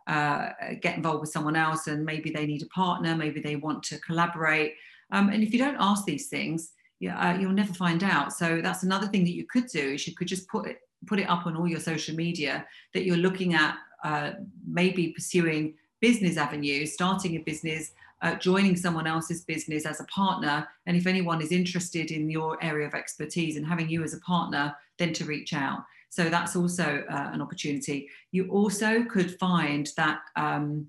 uh, 0.08 0.48
get 0.80 0.96
involved 0.96 1.20
with 1.20 1.30
someone 1.30 1.54
else 1.54 1.86
and 1.86 2.04
maybe 2.04 2.30
they 2.30 2.46
need 2.46 2.62
a 2.62 2.66
partner, 2.66 3.14
maybe 3.14 3.40
they 3.40 3.54
want 3.54 3.84
to 3.84 4.00
collaborate. 4.00 4.74
Um, 5.12 5.28
and 5.28 5.44
if 5.44 5.52
you 5.52 5.60
don't 5.60 5.76
ask 5.78 6.04
these 6.04 6.28
things, 6.28 6.72
yeah, 7.02 7.18
uh, 7.18 7.36
you'll 7.36 7.50
never 7.50 7.74
find 7.74 8.04
out. 8.04 8.32
So 8.32 8.60
that's 8.62 8.84
another 8.84 9.08
thing 9.08 9.24
that 9.24 9.34
you 9.34 9.44
could 9.44 9.66
do 9.66 9.80
is 9.80 10.06
you 10.06 10.14
could 10.14 10.28
just 10.28 10.46
put 10.48 10.68
it 10.68 10.78
put 11.08 11.18
it 11.18 11.28
up 11.28 11.46
on 11.46 11.56
all 11.56 11.66
your 11.66 11.80
social 11.80 12.14
media 12.14 12.64
that 12.94 13.04
you're 13.04 13.16
looking 13.16 13.54
at 13.54 13.74
uh, 14.04 14.30
maybe 14.64 15.08
pursuing 15.08 15.74
business 16.00 16.36
avenues, 16.36 16.92
starting 16.92 17.34
a 17.34 17.40
business, 17.40 17.90
uh, 18.22 18.36
joining 18.36 18.76
someone 18.76 19.08
else's 19.08 19.42
business 19.42 19.84
as 19.84 19.98
a 19.98 20.04
partner. 20.04 20.68
And 20.86 20.96
if 20.96 21.08
anyone 21.08 21.42
is 21.42 21.50
interested 21.50 22.12
in 22.12 22.30
your 22.30 22.56
area 22.62 22.86
of 22.86 22.94
expertise 22.94 23.56
and 23.56 23.66
having 23.66 23.88
you 23.88 24.04
as 24.04 24.14
a 24.14 24.20
partner, 24.20 24.72
then 24.98 25.12
to 25.14 25.24
reach 25.24 25.52
out. 25.52 25.80
So 26.08 26.28
that's 26.28 26.54
also 26.54 27.02
uh, 27.10 27.30
an 27.32 27.42
opportunity. 27.42 28.08
You 28.30 28.48
also 28.48 29.02
could 29.02 29.36
find 29.40 29.90
that 29.96 30.20
um, 30.36 30.86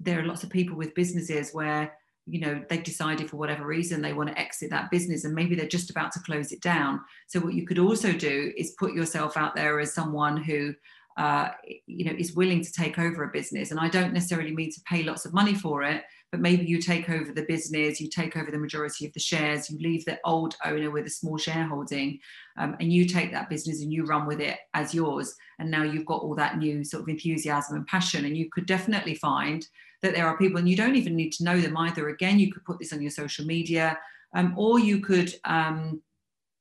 there 0.00 0.18
are 0.18 0.26
lots 0.26 0.42
of 0.42 0.50
people 0.50 0.76
with 0.76 0.92
businesses 0.96 1.52
where 1.52 1.92
you 2.26 2.40
know 2.40 2.62
they've 2.68 2.82
decided 2.82 3.30
for 3.30 3.36
whatever 3.36 3.64
reason 3.64 4.02
they 4.02 4.12
want 4.12 4.28
to 4.28 4.38
exit 4.38 4.70
that 4.70 4.90
business 4.90 5.24
and 5.24 5.34
maybe 5.34 5.54
they're 5.54 5.66
just 5.66 5.90
about 5.90 6.12
to 6.12 6.20
close 6.20 6.52
it 6.52 6.60
down. 6.60 7.00
So 7.26 7.40
what 7.40 7.54
you 7.54 7.66
could 7.66 7.78
also 7.78 8.12
do 8.12 8.52
is 8.56 8.74
put 8.78 8.94
yourself 8.94 9.36
out 9.36 9.54
there 9.54 9.78
as 9.80 9.94
someone 9.94 10.36
who 10.36 10.74
uh, 11.16 11.50
you 11.86 12.04
know 12.04 12.16
is 12.18 12.34
willing 12.34 12.62
to 12.62 12.72
take 12.72 12.98
over 12.98 13.24
a 13.24 13.28
business. 13.28 13.70
And 13.70 13.80
i 13.80 13.88
don't 13.88 14.12
necessarily 14.12 14.54
mean 14.54 14.72
to 14.72 14.80
pay 14.82 15.02
lots 15.02 15.24
of 15.24 15.32
money 15.32 15.54
for 15.54 15.82
it 15.82 16.02
but 16.32 16.40
maybe 16.40 16.64
you 16.64 16.80
take 16.80 17.08
over 17.08 17.32
the 17.32 17.44
business, 17.44 18.00
you 18.00 18.08
take 18.08 18.36
over 18.36 18.50
the 18.50 18.58
majority 18.58 19.06
of 19.06 19.12
the 19.12 19.20
shares, 19.20 19.70
you 19.70 19.78
leave 19.78 20.04
the 20.04 20.18
old 20.24 20.56
owner 20.64 20.90
with 20.90 21.06
a 21.06 21.10
small 21.10 21.38
shareholding, 21.38 22.18
um, 22.58 22.76
and 22.80 22.92
you 22.92 23.06
take 23.06 23.30
that 23.32 23.48
business 23.48 23.80
and 23.80 23.92
you 23.92 24.04
run 24.04 24.26
with 24.26 24.40
it 24.40 24.58
as 24.74 24.92
yours. 24.92 25.34
And 25.58 25.70
now 25.70 25.84
you've 25.84 26.06
got 26.06 26.22
all 26.22 26.34
that 26.34 26.58
new 26.58 26.84
sort 26.84 27.04
of 27.04 27.08
enthusiasm 27.08 27.76
and 27.76 27.86
passion. 27.86 28.24
And 28.24 28.36
you 28.36 28.50
could 28.50 28.66
definitely 28.66 29.14
find 29.14 29.66
that 30.02 30.14
there 30.14 30.26
are 30.26 30.36
people, 30.36 30.58
and 30.58 30.68
you 30.68 30.76
don't 30.76 30.96
even 30.96 31.16
need 31.16 31.32
to 31.34 31.44
know 31.44 31.60
them 31.60 31.76
either. 31.76 32.08
Again, 32.08 32.38
you 32.38 32.52
could 32.52 32.64
put 32.64 32.78
this 32.78 32.92
on 32.92 33.00
your 33.00 33.10
social 33.10 33.46
media, 33.46 33.98
um, 34.34 34.54
or 34.56 34.78
you 34.78 35.00
could, 35.00 35.32
um, 35.44 36.02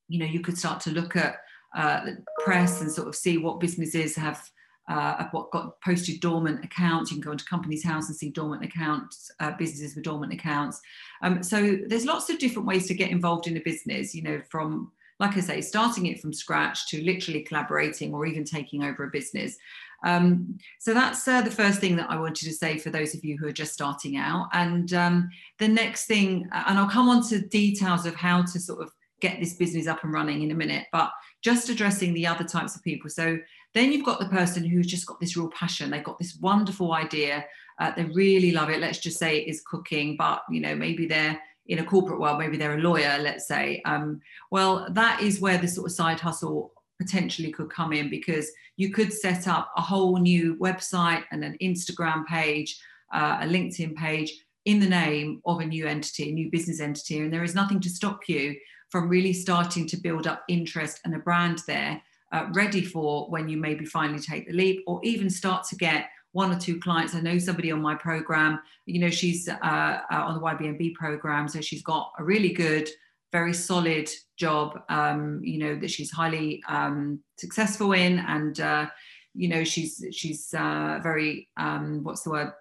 you 0.08 0.20
know, 0.20 0.26
you 0.26 0.42
could 0.42 0.58
start 0.58 0.80
to 0.82 0.92
look 0.92 1.16
at 1.16 1.38
uh, 1.76 2.06
press 2.44 2.82
and 2.82 2.92
sort 2.92 3.08
of 3.08 3.16
see 3.16 3.38
what 3.38 3.60
businesses 3.60 4.16
have 4.16 4.50
uh, 4.88 5.26
what 5.32 5.52
got 5.52 5.80
posted 5.82 6.20
dormant 6.20 6.64
accounts. 6.64 7.12
You 7.12 7.18
can 7.18 7.24
go 7.24 7.32
into 7.32 7.46
Companies 7.46 7.84
House 7.84 8.08
and 8.08 8.16
see 8.16 8.30
dormant 8.30 8.64
accounts, 8.64 9.32
uh, 9.40 9.52
businesses 9.58 9.96
with 9.96 10.04
dormant 10.04 10.34
accounts. 10.34 10.80
Um, 11.24 11.42
so 11.42 11.78
there's 11.88 12.06
lots 12.06 12.30
of 12.30 12.40
different 12.40 12.68
ways 12.68 12.88
to 12.88 12.94
get 12.94 13.10
involved 13.10 13.48
in 13.48 13.58
a 13.58 13.62
business, 13.62 14.14
you 14.14 14.22
know, 14.22 14.42
from, 14.50 14.92
like 15.20 15.38
I 15.38 15.40
say, 15.40 15.62
starting 15.62 16.06
it 16.06 16.20
from 16.20 16.34
scratch 16.34 16.88
to 16.90 17.04
literally 17.04 17.42
collaborating 17.42 18.14
or 18.14 18.26
even 18.26 18.44
taking 18.44 18.84
over 18.84 19.06
a 19.06 19.10
business. 19.10 19.58
Um, 20.04 20.60
so 20.80 20.94
that's 20.94 21.28
uh, 21.28 21.42
the 21.42 21.50
first 21.50 21.80
thing 21.80 21.96
that 21.96 22.12
I 22.12 22.20
wanted 22.20 22.46
to 22.46 22.54
say 22.54 22.78
for 22.78 22.92
those 22.92 23.16
of 23.16 23.26
you 23.26 23.38
who 23.38 23.48
are 23.48 23.54
just 23.54 23.74
starting 23.74 24.18
out. 24.18 24.50
And 24.54 24.94
um, 24.94 25.30
the 25.58 25.68
next 25.68 26.06
thing, 26.06 26.48
and 26.52 26.78
I'll 26.78 26.90
come 26.90 27.10
on 27.10 27.24
to 27.30 27.40
details 27.40 28.06
of 28.06 28.14
how 28.14 28.44
to 28.44 28.60
sort 28.60 28.84
of 28.84 28.92
get 29.22 29.40
this 29.40 29.54
business 29.54 29.88
up 29.88 30.04
and 30.04 30.14
running 30.14 30.44
in 30.44 30.52
a 30.52 30.56
minute, 30.56 30.86
but 30.92 31.12
just 31.42 31.70
addressing 31.70 32.14
the 32.14 32.28
other 32.28 32.44
types 32.44 32.76
of 32.76 32.84
people. 32.84 33.10
So 33.10 33.40
then 33.76 33.92
you've 33.92 34.06
got 34.06 34.20
the 34.20 34.30
person 34.30 34.64
who's 34.64 34.88
just 34.88 35.06
got 35.06 35.20
this 35.20 35.36
real 35.36 35.50
passion. 35.50 35.92
They've 35.92 36.04
got 36.04 36.18
this 36.18 36.38
wonderful 36.40 36.94
idea. 36.94 37.46
Uh, 37.78 37.92
they 37.96 38.06
really 38.06 38.52
love 38.52 38.70
it. 38.70 38.80
Let's 38.80 39.00
just 39.00 39.20
say 39.20 39.38
it 39.38 39.50
is 39.50 39.62
cooking, 39.62 40.16
but 40.18 40.44
you 40.50 40.62
know 40.62 40.74
maybe 40.74 41.06
they're 41.06 41.40
in 41.68 41.80
a 41.80 41.84
corporate 41.84 42.20
world, 42.20 42.40
maybe 42.40 42.58
they're 42.58 42.78
a 42.78 42.82
lawyer. 42.82 43.18
Let's 43.20 43.48
say. 43.48 43.82
Um, 43.86 44.22
well, 44.50 44.88
that 44.92 45.22
is 45.22 45.42
where 45.42 45.58
the 45.58 45.68
sort 45.68 45.88
of 45.88 45.92
side 45.92 46.22
hustle 46.22 46.72
potentially 46.98 47.52
could 47.52 47.70
come 47.70 47.92
in 47.92 48.10
because 48.10 48.50
you 48.78 48.92
could 48.92 49.12
set 49.12 49.48
up 49.48 49.72
a 49.76 49.82
whole 49.82 50.18
new 50.18 50.56
website 50.56 51.26
and 51.32 51.44
an 51.44 51.58
Instagram 51.62 52.26
page, 52.26 52.80
uh, 53.14 53.40
a 53.42 53.46
LinkedIn 53.46 53.96
page 53.96 54.32
in 54.64 54.80
the 54.80 54.88
name 54.88 55.42
of 55.46 55.60
a 55.60 55.66
new 55.66 55.86
entity, 55.86 56.30
a 56.30 56.34
new 56.34 56.50
business 56.50 56.80
entity, 56.80 57.20
and 57.20 57.34
there 57.34 57.44
is 57.44 57.54
nothing 57.54 57.82
to 57.82 57.90
stop 57.90 58.22
you 58.30 58.56
from 58.90 59.10
really 59.10 59.34
starting 59.34 59.86
to 59.86 59.98
build 59.98 60.28
up 60.28 60.44
interest 60.48 61.02
and 61.04 61.14
a 61.14 61.20
brand 61.20 61.62
there 61.68 62.02
uh, 62.32 62.48
ready 62.54 62.84
for 62.84 63.30
when 63.30 63.48
you 63.48 63.58
maybe 63.58 63.86
finally 63.86 64.20
take 64.20 64.48
the 64.48 64.54
leap 64.54 64.84
or 64.88 65.00
even 65.04 65.30
start 65.30 65.66
to 65.66 65.76
get 65.76 66.10
one 66.36 66.52
or 66.52 66.60
two 66.60 66.78
clients. 66.80 67.16
I 67.16 67.22
know 67.22 67.38
somebody 67.40 67.72
on 67.72 67.82
my 67.82 67.96
program, 67.96 68.60
you 68.86 69.00
know, 69.00 69.10
she's 69.10 69.48
uh, 69.48 69.54
uh, 69.64 70.02
on 70.12 70.36
the 70.36 70.42
YBMB 70.42 70.94
program. 70.96 71.48
So 71.48 71.62
she's 71.62 71.82
got 71.82 72.12
a 72.20 72.26
really 72.26 72.52
good, 72.52 72.90
very 73.32 73.54
solid 73.54 74.10
job, 74.36 74.82
um, 74.90 75.40
you 75.42 75.58
know, 75.60 75.80
that 75.80 75.90
she's 75.90 76.12
highly 76.12 76.62
um, 76.68 77.22
successful 77.38 77.94
in. 77.94 78.20
And, 78.20 78.60
uh, 78.60 78.88
you 79.34 79.48
know, 79.48 79.64
she's, 79.64 80.04
she's 80.12 80.54
uh, 80.54 81.00
very, 81.02 81.48
um, 81.56 82.04
what's 82.04 82.24
the 82.24 82.32
word? 82.32 82.52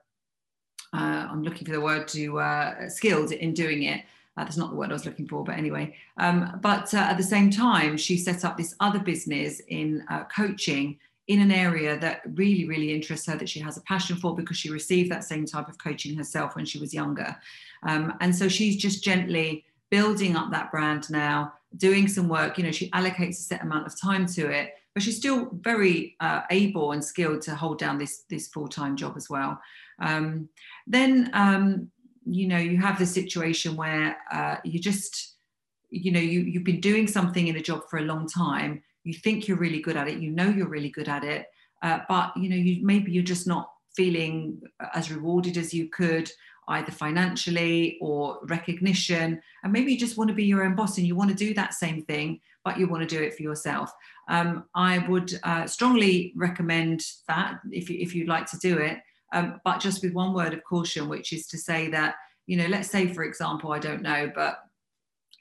Uh, 0.92 1.26
I'm 1.28 1.42
looking 1.42 1.66
for 1.66 1.72
the 1.72 1.80
word 1.80 2.06
to 2.08 2.86
skilled 2.88 3.32
in 3.32 3.54
doing 3.54 3.82
it. 3.82 4.04
Uh, 4.36 4.44
that's 4.44 4.56
not 4.56 4.70
the 4.70 4.76
word 4.76 4.90
I 4.90 4.94
was 4.94 5.06
looking 5.06 5.28
for, 5.28 5.44
but 5.44 5.56
anyway. 5.56 5.96
Um, 6.16 6.58
but 6.60 6.92
uh, 6.92 6.98
at 6.98 7.16
the 7.16 7.22
same 7.22 7.50
time, 7.50 7.96
she 7.96 8.16
set 8.16 8.44
up 8.44 8.56
this 8.56 8.74
other 8.80 8.98
business 8.98 9.60
in 9.68 10.04
uh, 10.10 10.24
coaching 10.24 10.98
in 11.28 11.40
an 11.40 11.50
area 11.50 11.98
that 11.98 12.20
really, 12.34 12.66
really 12.66 12.92
interests 12.92 13.26
her, 13.26 13.36
that 13.36 13.48
she 13.48 13.60
has 13.60 13.76
a 13.76 13.82
passion 13.82 14.16
for 14.16 14.34
because 14.34 14.56
she 14.56 14.70
received 14.70 15.10
that 15.10 15.24
same 15.24 15.46
type 15.46 15.68
of 15.68 15.78
coaching 15.78 16.16
herself 16.16 16.54
when 16.54 16.66
she 16.66 16.78
was 16.78 16.92
younger. 16.92 17.34
Um, 17.84 18.14
and 18.20 18.34
so 18.34 18.48
she's 18.48 18.76
just 18.76 19.02
gently 19.02 19.64
building 19.90 20.36
up 20.36 20.50
that 20.50 20.70
brand 20.70 21.08
now, 21.10 21.54
doing 21.76 22.08
some 22.08 22.28
work. 22.28 22.58
You 22.58 22.64
know, 22.64 22.72
she 22.72 22.90
allocates 22.90 23.38
a 23.38 23.44
set 23.44 23.62
amount 23.62 23.86
of 23.86 23.98
time 23.98 24.26
to 24.26 24.50
it, 24.50 24.74
but 24.92 25.02
she's 25.02 25.16
still 25.16 25.48
very 25.52 26.16
uh, 26.20 26.42
able 26.50 26.92
and 26.92 27.02
skilled 27.02 27.42
to 27.42 27.54
hold 27.54 27.78
down 27.78 27.98
this 27.98 28.24
this 28.28 28.48
full 28.48 28.68
time 28.68 28.96
job 28.96 29.14
as 29.16 29.30
well. 29.30 29.60
Um, 30.00 30.48
then 30.86 31.30
um, 31.32 31.90
you 32.26 32.46
know 32.46 32.58
you 32.58 32.78
have 32.78 32.98
the 32.98 33.06
situation 33.06 33.76
where 33.76 34.16
uh, 34.32 34.56
you 34.64 34.78
just 34.78 35.34
you 35.90 36.10
know 36.10 36.20
you 36.20 36.40
you've 36.40 36.64
been 36.64 36.80
doing 36.80 37.06
something 37.06 37.48
in 37.48 37.56
a 37.56 37.62
job 37.62 37.82
for 37.88 37.98
a 37.98 38.02
long 38.02 38.28
time. 38.28 38.82
You 39.04 39.14
think 39.14 39.46
you're 39.46 39.58
really 39.58 39.80
good 39.80 39.96
at 39.96 40.08
it. 40.08 40.18
You 40.18 40.30
know 40.30 40.48
you're 40.48 40.68
really 40.68 40.90
good 40.90 41.08
at 41.08 41.24
it. 41.24 41.46
Uh, 41.82 42.00
but 42.08 42.36
you 42.36 42.48
know 42.48 42.56
you 42.56 42.84
maybe 42.84 43.12
you're 43.12 43.22
just 43.22 43.46
not 43.46 43.70
feeling 43.94 44.60
as 44.94 45.10
rewarded 45.12 45.56
as 45.56 45.72
you 45.72 45.88
could 45.88 46.30
either 46.68 46.90
financially 46.90 47.98
or 48.00 48.38
recognition. 48.44 49.40
And 49.62 49.72
maybe 49.72 49.92
you 49.92 49.98
just 49.98 50.16
want 50.16 50.28
to 50.28 50.34
be 50.34 50.44
your 50.44 50.64
own 50.64 50.74
boss 50.74 50.96
and 50.96 51.06
you 51.06 51.14
want 51.14 51.30
to 51.30 51.36
do 51.36 51.52
that 51.54 51.74
same 51.74 52.02
thing 52.02 52.40
but 52.64 52.78
you 52.78 52.88
want 52.88 53.06
to 53.06 53.16
do 53.16 53.22
it 53.22 53.34
for 53.34 53.42
yourself. 53.42 53.92
Um, 54.28 54.64
i 54.74 54.98
would 55.06 55.38
uh, 55.42 55.66
strongly 55.66 56.32
recommend 56.34 57.02
that 57.28 57.60
if, 57.70 57.90
you, 57.90 57.98
if 58.00 58.14
you'd 58.14 58.28
like 58.28 58.46
to 58.52 58.58
do 58.58 58.78
it 58.78 58.98
um, 59.36 59.60
but 59.64 59.80
just 59.86 60.02
with 60.02 60.14
one 60.14 60.32
word 60.32 60.54
of 60.54 60.62
caution, 60.64 61.08
which 61.08 61.32
is 61.32 61.46
to 61.48 61.58
say 61.58 61.90
that, 61.90 62.14
you 62.46 62.56
know, 62.56 62.68
let's 62.74 62.90
say, 62.90 63.12
for 63.12 63.24
example, 63.24 63.72
I 63.72 63.80
don't 63.86 64.02
know, 64.02 64.30
but 64.34 64.54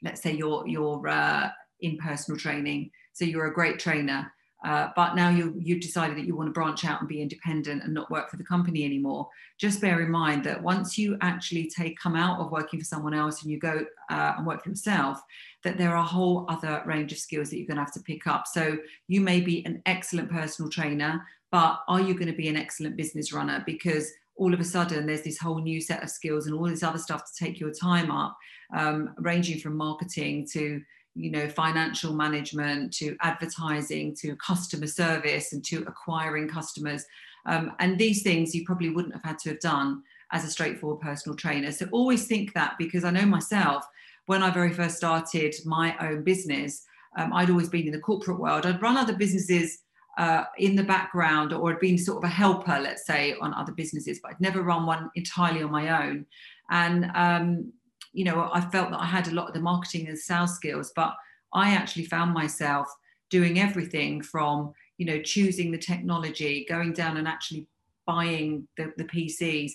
let's 0.02 0.20
say 0.22 0.32
you're, 0.32 0.62
you're 0.66 1.08
uh, 1.08 1.48
in 1.80 1.96
personal 1.96 2.38
training. 2.38 2.90
So 3.12 3.24
you're 3.24 3.46
a 3.46 3.54
great 3.54 3.78
trainer. 3.78 4.20
uh, 4.64 4.88
but 4.96 5.14
now 5.14 5.28
you, 5.28 5.54
you've 5.58 5.82
decided 5.82 6.16
that 6.16 6.24
you 6.24 6.34
want 6.34 6.48
to 6.48 6.52
branch 6.52 6.86
out 6.86 7.00
and 7.00 7.08
be 7.08 7.20
independent 7.20 7.82
and 7.84 7.92
not 7.92 8.10
work 8.10 8.30
for 8.30 8.38
the 8.38 8.44
company 8.44 8.84
anymore. 8.84 9.28
Just 9.58 9.80
bear 9.80 10.00
in 10.00 10.10
mind 10.10 10.42
that 10.44 10.62
once 10.62 10.96
you 10.96 11.18
actually 11.20 11.68
take 11.68 11.98
come 11.98 12.16
out 12.16 12.40
of 12.40 12.50
working 12.50 12.80
for 12.80 12.86
someone 12.86 13.12
else 13.12 13.42
and 13.42 13.50
you 13.50 13.58
go 13.58 13.84
uh, 14.10 14.32
and 14.38 14.46
work 14.46 14.64
for 14.64 14.70
yourself, 14.70 15.20
that 15.64 15.76
there 15.76 15.90
are 15.90 15.96
a 15.96 16.02
whole 16.02 16.46
other 16.48 16.82
range 16.86 17.12
of 17.12 17.18
skills 17.18 17.50
that 17.50 17.58
you're 17.58 17.66
going 17.66 17.76
to 17.76 17.82
have 17.82 17.92
to 17.92 18.00
pick 18.00 18.26
up. 18.26 18.46
So 18.46 18.78
you 19.06 19.20
may 19.20 19.42
be 19.42 19.64
an 19.66 19.82
excellent 19.84 20.30
personal 20.30 20.70
trainer, 20.70 21.22
but 21.54 21.84
are 21.86 22.00
you 22.00 22.14
going 22.14 22.26
to 22.26 22.32
be 22.32 22.48
an 22.48 22.56
excellent 22.56 22.96
business 22.96 23.32
runner? 23.32 23.62
Because 23.64 24.10
all 24.34 24.52
of 24.52 24.58
a 24.58 24.64
sudden 24.64 25.06
there's 25.06 25.22
this 25.22 25.38
whole 25.38 25.60
new 25.60 25.80
set 25.80 26.02
of 26.02 26.10
skills 26.10 26.48
and 26.48 26.56
all 26.56 26.68
this 26.68 26.82
other 26.82 26.98
stuff 26.98 27.24
to 27.24 27.44
take 27.44 27.60
your 27.60 27.70
time 27.70 28.10
up, 28.10 28.36
um, 28.76 29.14
ranging 29.18 29.60
from 29.60 29.76
marketing 29.76 30.48
to 30.50 30.82
you 31.14 31.30
know 31.30 31.48
financial 31.48 32.12
management 32.12 32.92
to 32.94 33.16
advertising 33.20 34.16
to 34.16 34.34
customer 34.34 34.88
service 34.88 35.52
and 35.52 35.64
to 35.66 35.84
acquiring 35.86 36.48
customers. 36.48 37.04
Um, 37.46 37.70
and 37.78 37.96
these 37.96 38.24
things 38.24 38.52
you 38.52 38.64
probably 38.64 38.90
wouldn't 38.90 39.14
have 39.14 39.22
had 39.22 39.38
to 39.44 39.50
have 39.50 39.60
done 39.60 40.02
as 40.32 40.44
a 40.44 40.50
straightforward 40.50 41.02
personal 41.02 41.36
trainer. 41.36 41.70
So 41.70 41.86
always 41.92 42.26
think 42.26 42.52
that 42.54 42.74
because 42.80 43.04
i 43.04 43.10
know 43.12 43.26
myself 43.26 43.86
when 44.26 44.42
i 44.42 44.50
very 44.50 44.72
first 44.72 44.96
started 44.96 45.54
my 45.64 45.96
own 46.00 46.24
business 46.24 46.84
um, 47.16 47.32
i'd 47.34 47.50
always 47.50 47.68
been 47.68 47.86
in 47.86 47.92
the 47.92 48.00
corporate 48.00 48.40
world. 48.40 48.66
I'd 48.66 48.82
run 48.82 48.96
other 48.96 49.14
businesses 49.14 49.83
uh, 50.18 50.44
in 50.58 50.76
the 50.76 50.84
background 50.84 51.52
or 51.52 51.70
had 51.70 51.80
been 51.80 51.98
sort 51.98 52.18
of 52.18 52.24
a 52.24 52.32
helper 52.32 52.78
let's 52.80 53.06
say 53.06 53.34
on 53.40 53.52
other 53.54 53.72
businesses 53.72 54.20
but 54.22 54.30
i'd 54.30 54.40
never 54.40 54.62
run 54.62 54.86
one 54.86 55.10
entirely 55.14 55.62
on 55.62 55.70
my 55.70 56.06
own 56.06 56.24
and 56.70 57.10
um, 57.14 57.72
you 58.14 58.24
know, 58.24 58.48
I 58.52 58.60
felt 58.60 58.90
that 58.90 59.00
I 59.00 59.06
had 59.06 59.28
a 59.28 59.34
lot 59.34 59.48
of 59.48 59.54
the 59.54 59.60
marketing 59.60 60.08
and 60.08 60.18
sales 60.18 60.54
skills, 60.54 60.92
but 60.94 61.14
I 61.52 61.74
actually 61.74 62.06
found 62.06 62.32
myself 62.32 62.88
doing 63.28 63.58
everything 63.58 64.22
from, 64.22 64.72
you 64.98 65.04
know, 65.04 65.20
choosing 65.20 65.72
the 65.72 65.78
technology, 65.78 66.64
going 66.68 66.92
down 66.92 67.16
and 67.16 67.26
actually 67.26 67.66
buying 68.06 68.68
the, 68.76 68.92
the 68.96 69.04
PCs, 69.04 69.72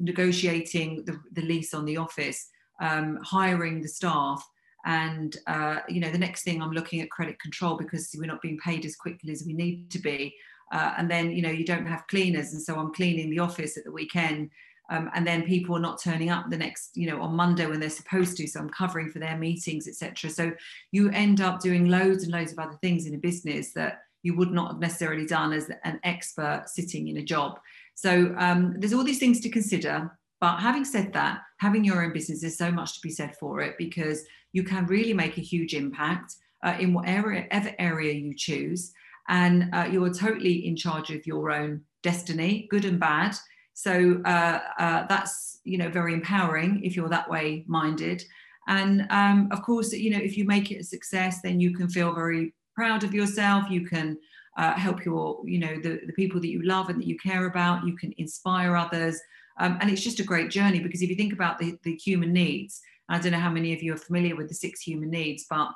negotiating 0.00 1.04
the, 1.04 1.18
the 1.32 1.42
lease 1.42 1.72
on 1.72 1.84
the 1.84 1.96
office, 1.96 2.48
um, 2.82 3.20
hiring 3.22 3.80
the 3.80 3.88
staff. 3.88 4.44
And, 4.84 5.36
uh, 5.46 5.78
you 5.88 6.00
know, 6.00 6.10
the 6.10 6.18
next 6.18 6.42
thing 6.42 6.60
I'm 6.60 6.72
looking 6.72 7.00
at 7.00 7.10
credit 7.10 7.40
control 7.40 7.76
because 7.76 8.14
we're 8.16 8.26
not 8.26 8.42
being 8.42 8.58
paid 8.58 8.84
as 8.84 8.96
quickly 8.96 9.32
as 9.32 9.44
we 9.46 9.52
need 9.52 9.90
to 9.90 9.98
be. 9.98 10.34
Uh, 10.72 10.94
and 10.98 11.10
then, 11.10 11.30
you 11.30 11.42
know, 11.42 11.50
you 11.50 11.64
don't 11.64 11.86
have 11.86 12.06
cleaners. 12.06 12.52
And 12.52 12.62
so 12.62 12.76
I'm 12.76 12.92
cleaning 12.92 13.30
the 13.30 13.38
office 13.38 13.76
at 13.76 13.84
the 13.84 13.92
weekend. 13.92 14.50
Um, 14.90 15.10
and 15.14 15.26
then 15.26 15.44
people 15.44 15.76
are 15.76 15.80
not 15.80 16.02
turning 16.02 16.28
up 16.28 16.50
the 16.50 16.58
next 16.58 16.90
you 16.94 17.06
know 17.06 17.22
on 17.22 17.34
monday 17.34 17.64
when 17.64 17.80
they're 17.80 17.88
supposed 17.88 18.36
to. 18.36 18.46
So 18.46 18.60
i'm 18.60 18.68
covering 18.68 19.10
for 19.10 19.18
their 19.18 19.38
meetings 19.38 19.88
etc 19.88 20.28
so 20.28 20.52
you 20.92 21.08
end 21.08 21.40
up 21.40 21.60
doing 21.60 21.88
loads 21.88 22.22
and 22.22 22.30
loads 22.30 22.52
of 22.52 22.58
other 22.58 22.76
things 22.82 23.06
in 23.06 23.14
a 23.14 23.18
business 23.18 23.72
that 23.72 24.02
you 24.24 24.34
would 24.34 24.50
not 24.50 24.72
have 24.72 24.80
necessarily 24.80 25.26
done 25.26 25.52
as 25.52 25.70
an 25.84 26.00
expert 26.02 26.64
sitting 26.66 27.08
in 27.08 27.18
a 27.18 27.22
job. 27.22 27.60
So 27.94 28.34
um, 28.38 28.74
there's 28.78 28.94
all 28.94 29.04
these 29.04 29.20
things 29.20 29.38
to 29.40 29.50
consider. 29.50 30.10
But 30.40 30.58
having 30.58 30.84
said 30.84 31.12
that 31.12 31.42
having 31.58 31.84
your 31.84 32.02
own 32.02 32.12
business 32.12 32.42
is 32.42 32.58
so 32.58 32.72
much 32.72 32.94
to 32.94 33.00
be 33.00 33.10
said 33.10 33.36
for 33.36 33.60
it 33.60 33.76
because 33.78 34.24
you 34.54 34.62
can 34.62 34.86
really 34.86 35.12
make 35.12 35.36
a 35.36 35.48
huge 35.52 35.74
impact 35.74 36.28
uh, 36.62 36.76
in 36.80 36.94
whatever 36.94 37.46
area 37.78 38.12
you 38.14 38.34
choose 38.34 38.92
and 39.28 39.68
uh, 39.74 39.86
you're 39.90 40.12
totally 40.12 40.66
in 40.66 40.74
charge 40.76 41.10
of 41.10 41.26
your 41.26 41.50
own 41.50 41.82
destiny 42.02 42.66
good 42.70 42.84
and 42.86 42.98
bad 42.98 43.34
so 43.74 44.22
uh, 44.24 44.60
uh, 44.78 45.06
that's 45.08 45.60
you 45.64 45.76
know 45.76 45.90
very 45.90 46.14
empowering 46.14 46.82
if 46.84 46.96
you're 46.96 47.08
that 47.08 47.28
way 47.28 47.64
minded. 47.66 48.22
And 48.66 49.06
um, 49.10 49.48
of 49.50 49.62
course, 49.62 49.92
you 49.92 50.10
know 50.10 50.18
if 50.18 50.38
you 50.38 50.44
make 50.44 50.70
it 50.70 50.80
a 50.80 50.84
success, 50.84 51.42
then 51.42 51.60
you 51.60 51.74
can 51.74 51.88
feel 51.88 52.14
very 52.14 52.54
proud 52.74 53.04
of 53.04 53.12
yourself. 53.12 53.68
You 53.68 53.86
can 53.86 54.16
uh, 54.56 54.74
help 54.74 55.04
your 55.04 55.42
you 55.44 55.58
know 55.58 55.74
the, 55.82 56.00
the 56.06 56.12
people 56.14 56.40
that 56.40 56.48
you 56.48 56.62
love 56.62 56.88
and 56.88 57.00
that 57.00 57.06
you 57.06 57.18
care 57.18 57.46
about. 57.46 57.86
You 57.86 57.96
can 57.96 58.14
inspire 58.16 58.76
others. 58.76 59.20
Um, 59.58 59.78
and 59.80 59.88
it's 59.88 60.02
just 60.02 60.18
a 60.18 60.24
great 60.24 60.50
journey 60.50 60.80
because 60.80 61.00
if 61.00 61.08
you 61.08 61.14
think 61.14 61.32
about 61.32 61.60
the, 61.60 61.78
the 61.84 61.94
human 61.94 62.32
needs, 62.32 62.80
I 63.08 63.18
don't 63.18 63.32
know 63.32 63.38
how 63.38 63.50
many 63.50 63.72
of 63.74 63.82
you 63.82 63.94
are 63.94 63.98
familiar 63.98 64.36
with 64.36 64.48
the 64.48 64.54
six 64.54 64.80
human 64.80 65.10
needs, 65.10 65.46
but 65.48 65.68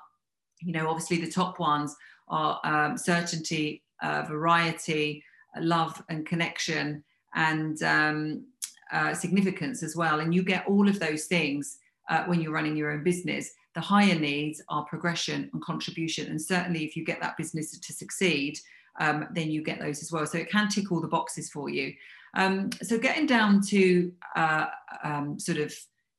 you 0.61 0.73
know 0.73 0.89
obviously 0.89 1.19
the 1.21 1.31
top 1.31 1.59
ones 1.59 1.95
are 2.29 2.61
um, 2.65 2.97
certainty, 2.97 3.83
uh, 4.03 4.23
variety, 4.23 5.23
love, 5.61 6.03
and 6.09 6.27
connection 6.27 7.05
and 7.35 7.83
um, 7.83 8.47
uh, 8.93 9.15
significance 9.15 9.83
as 9.83 9.97
well. 9.97 10.21
And 10.21 10.35
you 10.35 10.43
get 10.43 10.67
all 10.67 10.89
of 10.89 10.99
those 10.99 11.27
things 11.27 11.79
uh, 12.09 12.25
when 12.25 12.41
you're 12.41 12.53
running 12.53 12.77
your 12.77 12.91
own 12.91 13.05
business. 13.05 13.51
The 13.75 13.81
higher 13.81 14.19
needs 14.19 14.63
are 14.69 14.85
progression 14.85 15.51
and 15.53 15.63
contribution. 15.63 16.29
And 16.29 16.41
certainly, 16.41 16.85
if 16.85 16.97
you 16.97 17.05
get 17.05 17.21
that 17.21 17.37
business 17.37 17.79
to 17.79 17.93
succeed, 17.93 18.59
um, 19.01 19.29
then 19.33 19.51
you 19.51 19.63
get 19.63 19.79
those 19.79 20.03
as 20.03 20.11
well. 20.11 20.27
So 20.27 20.39
it 20.39 20.51
can 20.51 20.69
tick 20.69 20.91
all 20.91 21.01
the 21.01 21.09
boxes 21.09 21.51
for 21.51 21.69
you. 21.69 21.95
Um, 22.35 22.71
so 22.83 22.99
getting 22.99 23.27
down 23.27 23.61
to 23.69 24.13
uh, 24.37 24.67
um, 25.05 25.39
sort 25.39 25.59
of 25.59 25.73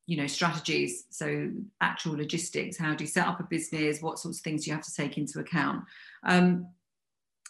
you 0.09 0.17
know 0.17 0.25
strategies. 0.25 1.05
So 1.11 1.51
actual 1.81 2.17
logistics 2.17 2.77
how 2.77 2.95
do 2.95 3.03
you 3.03 3.07
set 3.07 3.27
up 3.27 3.39
a 3.39 3.43
business? 3.43 4.01
What 4.01 4.17
sorts 4.17 4.39
of 4.39 4.43
things 4.43 4.63
do 4.63 4.71
you 4.71 4.75
have 4.75 4.83
to 4.85 4.93
take 4.93 5.19
into 5.19 5.39
account? 5.39 5.85
Um, 6.23 6.67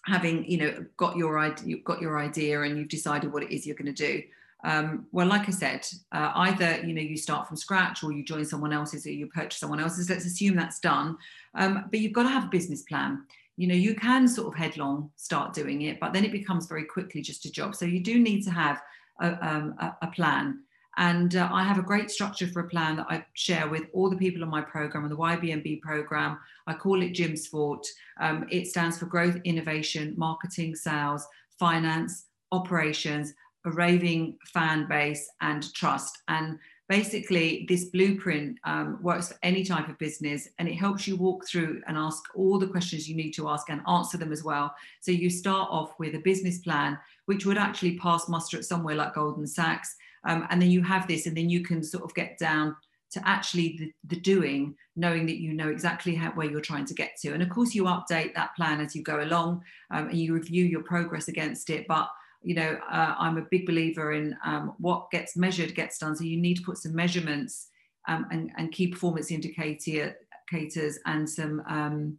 having 0.06 0.44
you 0.44 0.58
know 0.58 0.86
got 0.98 1.16
your 1.16 1.40
idea 1.40 1.66
you've 1.66 1.86
got 1.86 2.02
your 2.02 2.20
idea 2.20 2.62
and 2.64 2.78
you've 2.78 2.90
decided 2.90 3.32
what 3.32 3.44
it 3.44 3.56
is 3.56 3.66
you're 3.66 3.78
going 3.78 3.94
to 3.96 4.08
do. 4.08 4.22
Um, 4.66 5.08
well 5.14 5.26
like 5.26 5.48
i 5.48 5.52
said 5.52 5.88
uh, 6.12 6.34
either 6.36 6.86
you 6.86 6.94
know 6.94 7.02
you 7.02 7.16
start 7.16 7.48
from 7.48 7.56
scratch 7.56 8.04
or 8.04 8.12
you 8.12 8.26
join 8.26 8.44
someone 8.44 8.74
else's 8.74 9.06
or 9.08 9.12
you 9.12 9.28
purchase 9.28 9.62
someone 9.62 9.80
else's. 9.80 10.10
Let's 10.10 10.26
assume 10.26 10.58
that's 10.58 10.82
done. 10.82 11.18
Um, 11.56 11.86
but 11.90 12.02
you've 12.02 12.12
got 12.12 12.24
to 12.24 12.30
have 12.30 12.44
a 12.44 12.56
business 12.58 12.82
plan. 12.82 13.24
You 13.56 13.68
know 13.68 13.76
you 13.76 13.96
can 13.96 14.28
sort 14.28 14.50
of 14.50 14.60
headlong 14.60 15.12
start 15.16 15.54
doing 15.54 15.84
it 15.84 15.98
but 16.02 16.12
then 16.12 16.26
it 16.26 16.34
becomes 16.34 16.68
very 16.68 16.84
quickly 16.84 17.22
just 17.22 17.46
a 17.46 17.52
job. 17.52 17.74
So 17.74 17.86
you 17.86 18.02
do 18.04 18.20
need 18.20 18.42
to 18.44 18.52
have 18.52 18.82
a, 19.22 19.48
um, 19.50 19.76
a, 19.80 19.96
a 20.02 20.08
plan 20.08 20.60
and 21.00 21.38
uh, 21.38 21.50
I 21.50 21.64
have 21.64 21.80
a 21.80 21.82
great 21.82 22.12
structure 22.12 22.46
for 22.46 22.60
a 22.60 22.68
plan 22.68 22.98
that 22.98 23.08
I 23.10 23.26
share 23.34 23.70
with 23.70 23.84
all 23.94 24.10
the 24.10 24.18
people 24.18 24.44
on 24.44 24.50
my 24.50 24.62
program, 24.62 25.06
on 25.06 25.10
the 25.10 25.16
YBMB 25.16 25.80
program. 25.82 26.38
I 26.68 26.74
call 26.74 27.02
it 27.02 27.14
Jim's 27.14 27.48
Fort. 27.48 27.88
Um, 28.20 28.46
it 28.52 28.68
stands 28.68 29.00
for 29.00 29.06
growth, 29.06 29.38
innovation, 29.46 30.14
marketing, 30.18 30.76
sales, 30.76 31.26
finance, 31.58 32.26
operations, 32.52 33.34
a 33.66 33.72
raving 33.72 34.38
fan 34.48 34.90
base, 34.90 35.30
and 35.40 35.74
trust. 35.74 36.18
And 36.28 36.60
basically, 36.90 37.66
this 37.70 37.86
blueprint 37.86 38.58
um, 38.66 39.00
works 39.02 39.30
for 39.30 39.38
any 39.42 39.64
type 39.64 39.88
of 39.88 39.98
business 40.00 40.50
and 40.60 40.68
it 40.68 40.76
helps 40.76 41.08
you 41.08 41.16
walk 41.16 41.48
through 41.48 41.82
and 41.88 41.98
ask 41.98 42.22
all 42.36 42.60
the 42.60 42.68
questions 42.68 43.08
you 43.08 43.16
need 43.16 43.32
to 43.32 43.48
ask 43.48 43.70
and 43.70 43.80
answer 43.88 44.18
them 44.18 44.34
as 44.34 44.44
well. 44.44 44.76
So 45.00 45.12
you 45.12 45.30
start 45.30 45.70
off 45.72 45.94
with 45.98 46.16
a 46.16 46.20
business 46.20 46.58
plan, 46.60 47.00
which 47.26 47.46
would 47.46 47.58
actually 47.58 47.98
pass 48.00 48.28
muster 48.28 48.58
at 48.58 48.66
somewhere 48.66 48.96
like 48.96 49.14
Goldman 49.14 49.48
Sachs 49.48 49.96
um, 50.26 50.48
and 50.50 50.62
then 50.62 50.72
you 50.72 50.84
have 50.84 51.08
this 51.08 51.26
and 51.26 51.36
then 51.36 51.50
you 51.50 51.64
can 51.64 51.84
sort 51.84 52.04
of 52.04 52.14
get 52.14 52.38
down 52.38 52.76
to 53.12 53.28
actually 53.28 53.76
the, 53.80 54.16
the 54.16 54.22
doing 54.22 54.76
knowing 54.96 55.26
that 55.26 55.40
you 55.40 55.54
know 55.54 55.70
exactly 55.70 56.14
how, 56.14 56.30
where 56.32 56.50
you're 56.50 56.62
trying 56.62 56.86
to 56.86 56.94
get 56.94 57.12
to. 57.22 57.34
And 57.34 57.42
of 57.42 57.50
course 57.50 57.74
you 57.74 57.86
update 57.86 58.36
that 58.36 58.56
plan 58.56 58.82
as 58.82 58.96
you 58.96 59.04
go 59.04 59.22
along 59.22 59.64
um, 59.92 60.10
and 60.10 60.18
you 60.18 60.34
review 60.34 60.66
your 60.66 60.84
progress 60.84 61.28
against 61.28 61.70
it. 61.70 61.88
But 61.88 62.10
you 62.42 62.56
know 62.56 62.80
uh, 62.90 63.16
i'm 63.20 63.38
a 63.38 63.46
big 63.52 63.66
believer 63.66 64.14
in 64.14 64.34
um, 64.46 64.74
what 64.78 65.12
gets 65.12 65.36
measured 65.36 65.76
gets 65.76 65.98
done. 65.98 66.16
So 66.16 66.24
you 66.24 66.38
need 66.38 66.56
to 66.56 66.64
put 66.64 66.78
some 66.78 66.96
measurements 66.96 67.70
um, 68.08 68.28
and, 68.32 68.52
and 68.58 68.72
key 68.72 68.88
performance 68.88 69.30
indicator, 69.30 70.16
indicators 70.52 71.00
and 71.06 71.30
some 71.30 71.62
um, 71.68 72.18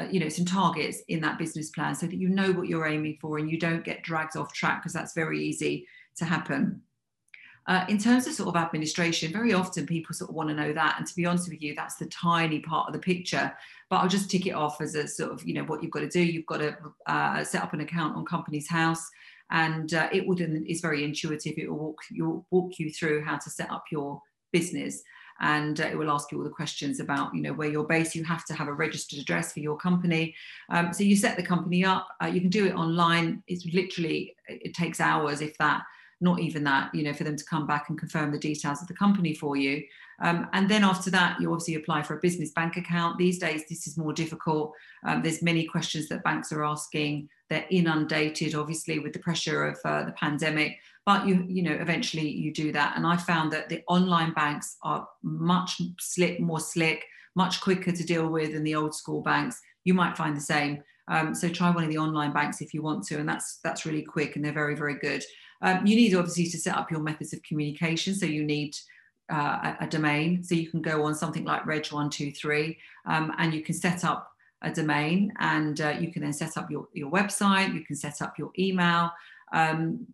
uh, 0.00 0.04
you 0.10 0.20
know 0.20 0.28
some 0.28 0.44
targets 0.44 1.00
in 1.08 1.20
that 1.20 1.38
business 1.38 1.70
plan 1.70 1.94
so 1.94 2.06
that 2.06 2.16
you 2.16 2.28
know 2.28 2.52
what 2.52 2.68
you're 2.68 2.86
aiming 2.86 3.18
for 3.20 3.38
and 3.38 3.50
you 3.50 3.58
don't 3.58 3.84
get 3.84 4.02
dragged 4.02 4.36
off 4.36 4.52
track 4.52 4.82
because 4.82 4.92
that's 4.92 5.14
very 5.14 5.42
easy 5.44 5.86
to 6.16 6.24
happen 6.24 6.80
uh, 7.66 7.84
in 7.88 7.98
terms 7.98 8.26
of 8.26 8.32
sort 8.32 8.48
of 8.48 8.56
administration, 8.56 9.32
very 9.32 9.52
often 9.52 9.86
people 9.86 10.14
sort 10.14 10.30
of 10.30 10.34
want 10.34 10.48
to 10.48 10.54
know 10.54 10.72
that. 10.72 10.96
And 10.98 11.06
to 11.06 11.14
be 11.14 11.26
honest 11.26 11.48
with 11.48 11.62
you, 11.62 11.74
that's 11.74 11.96
the 11.96 12.06
tiny 12.06 12.60
part 12.60 12.88
of 12.88 12.92
the 12.92 12.98
picture. 12.98 13.52
But 13.88 13.96
I'll 13.98 14.08
just 14.08 14.30
tick 14.30 14.46
it 14.46 14.54
off 14.54 14.80
as 14.80 14.94
a 14.94 15.06
sort 15.06 15.30
of, 15.30 15.46
you 15.46 15.54
know, 15.54 15.64
what 15.64 15.82
you've 15.82 15.92
got 15.92 16.00
to 16.00 16.08
do. 16.08 16.20
You've 16.20 16.46
got 16.46 16.58
to 16.58 16.76
uh, 17.06 17.44
set 17.44 17.62
up 17.62 17.72
an 17.72 17.80
account 17.80 18.16
on 18.16 18.24
Companies 18.24 18.68
House. 18.68 19.08
And 19.50 19.92
uh, 19.94 20.08
it 20.12 20.26
would 20.26 20.40
is 20.40 20.80
very 20.80 21.04
intuitive. 21.04 21.54
It 21.56 21.70
will 21.70 21.78
walk 21.78 22.00
you 22.10 22.44
walk 22.50 22.78
you 22.78 22.90
through 22.90 23.22
how 23.22 23.36
to 23.36 23.50
set 23.50 23.70
up 23.70 23.84
your 23.92 24.20
business, 24.50 25.02
and 25.40 25.78
uh, 25.78 25.84
it 25.84 25.98
will 25.98 26.10
ask 26.10 26.32
you 26.32 26.38
all 26.38 26.44
the 26.44 26.48
questions 26.48 27.00
about 27.00 27.34
you 27.34 27.42
know 27.42 27.52
where 27.52 27.68
you're 27.68 27.84
based. 27.84 28.14
You 28.14 28.24
have 28.24 28.46
to 28.46 28.54
have 28.54 28.68
a 28.68 28.72
registered 28.72 29.18
address 29.18 29.52
for 29.52 29.60
your 29.60 29.76
company. 29.76 30.34
Um, 30.70 30.94
so 30.94 31.04
you 31.04 31.16
set 31.16 31.36
the 31.36 31.42
company 31.42 31.84
up. 31.84 32.08
Uh, 32.22 32.28
you 32.28 32.40
can 32.40 32.48
do 32.48 32.64
it 32.64 32.74
online. 32.74 33.42
It's 33.46 33.66
literally 33.66 34.34
it 34.48 34.72
takes 34.72 35.00
hours 35.00 35.42
if 35.42 35.58
that 35.58 35.82
not 36.22 36.40
even 36.40 36.64
that, 36.64 36.94
you 36.94 37.02
know, 37.02 37.12
for 37.12 37.24
them 37.24 37.36
to 37.36 37.44
come 37.44 37.66
back 37.66 37.88
and 37.88 37.98
confirm 37.98 38.30
the 38.30 38.38
details 38.38 38.80
of 38.80 38.88
the 38.88 38.94
company 38.94 39.34
for 39.34 39.56
you. 39.56 39.82
Um, 40.20 40.48
and 40.52 40.68
then 40.68 40.84
after 40.84 41.10
that, 41.10 41.40
you 41.40 41.50
obviously 41.50 41.74
apply 41.74 42.02
for 42.02 42.16
a 42.16 42.20
business 42.20 42.52
bank 42.52 42.76
account. 42.76 43.18
These 43.18 43.38
days, 43.38 43.64
this 43.68 43.86
is 43.88 43.98
more 43.98 44.12
difficult. 44.12 44.72
Um, 45.04 45.22
there's 45.22 45.42
many 45.42 45.66
questions 45.66 46.08
that 46.08 46.22
banks 46.22 46.52
are 46.52 46.64
asking. 46.64 47.28
They're 47.50 47.66
inundated, 47.70 48.54
obviously, 48.54 49.00
with 49.00 49.12
the 49.12 49.18
pressure 49.18 49.66
of 49.66 49.78
uh, 49.84 50.04
the 50.04 50.12
pandemic. 50.12 50.78
But 51.04 51.26
you, 51.26 51.44
you 51.48 51.62
know, 51.64 51.72
eventually 51.72 52.28
you 52.28 52.52
do 52.52 52.70
that. 52.70 52.96
And 52.96 53.04
I 53.04 53.16
found 53.16 53.52
that 53.52 53.68
the 53.68 53.82
online 53.88 54.32
banks 54.32 54.76
are 54.84 55.08
much 55.24 55.82
slick, 55.98 56.38
more 56.38 56.60
slick, 56.60 57.04
much 57.34 57.60
quicker 57.60 57.90
to 57.90 58.04
deal 58.04 58.28
with 58.28 58.52
than 58.52 58.62
the 58.62 58.76
old 58.76 58.94
school 58.94 59.22
banks. 59.22 59.60
You 59.84 59.94
might 59.94 60.16
find 60.16 60.36
the 60.36 60.40
same. 60.40 60.82
Um, 61.08 61.34
so 61.34 61.48
try 61.48 61.70
one 61.70 61.82
of 61.82 61.90
the 61.90 61.98
online 61.98 62.32
banks 62.32 62.60
if 62.60 62.72
you 62.72 62.82
want 62.82 63.04
to, 63.06 63.18
and 63.18 63.28
that's 63.28 63.58
that's 63.64 63.84
really 63.84 64.02
quick 64.02 64.36
and 64.36 64.44
they're 64.44 64.52
very 64.52 64.76
very 64.76 64.98
good. 64.98 65.24
Um, 65.62 65.86
you 65.86 65.96
need 65.96 66.14
obviously 66.14 66.46
to 66.48 66.58
set 66.58 66.76
up 66.76 66.90
your 66.90 67.00
methods 67.00 67.32
of 67.32 67.42
communication. 67.42 68.14
So 68.14 68.26
you 68.26 68.44
need 68.44 68.76
uh, 69.32 69.74
a, 69.80 69.86
domain. 69.86 70.42
So 70.42 70.54
you 70.54 70.68
can 70.68 70.82
go 70.82 71.04
on 71.04 71.14
something 71.14 71.44
like 71.44 71.64
Reg123 71.64 72.76
um, 73.06 73.32
and 73.38 73.54
you 73.54 73.62
can 73.62 73.74
set 73.74 74.04
up 74.04 74.30
a 74.62 74.70
domain 74.70 75.32
and 75.38 75.80
uh, 75.80 75.94
you 75.98 76.12
can 76.12 76.22
then 76.22 76.32
set 76.32 76.56
up 76.56 76.70
your, 76.70 76.88
your 76.92 77.10
website, 77.10 77.74
you 77.74 77.84
can 77.84 77.96
set 77.96 78.20
up 78.20 78.38
your 78.38 78.50
email. 78.58 79.10
Um, 79.52 80.06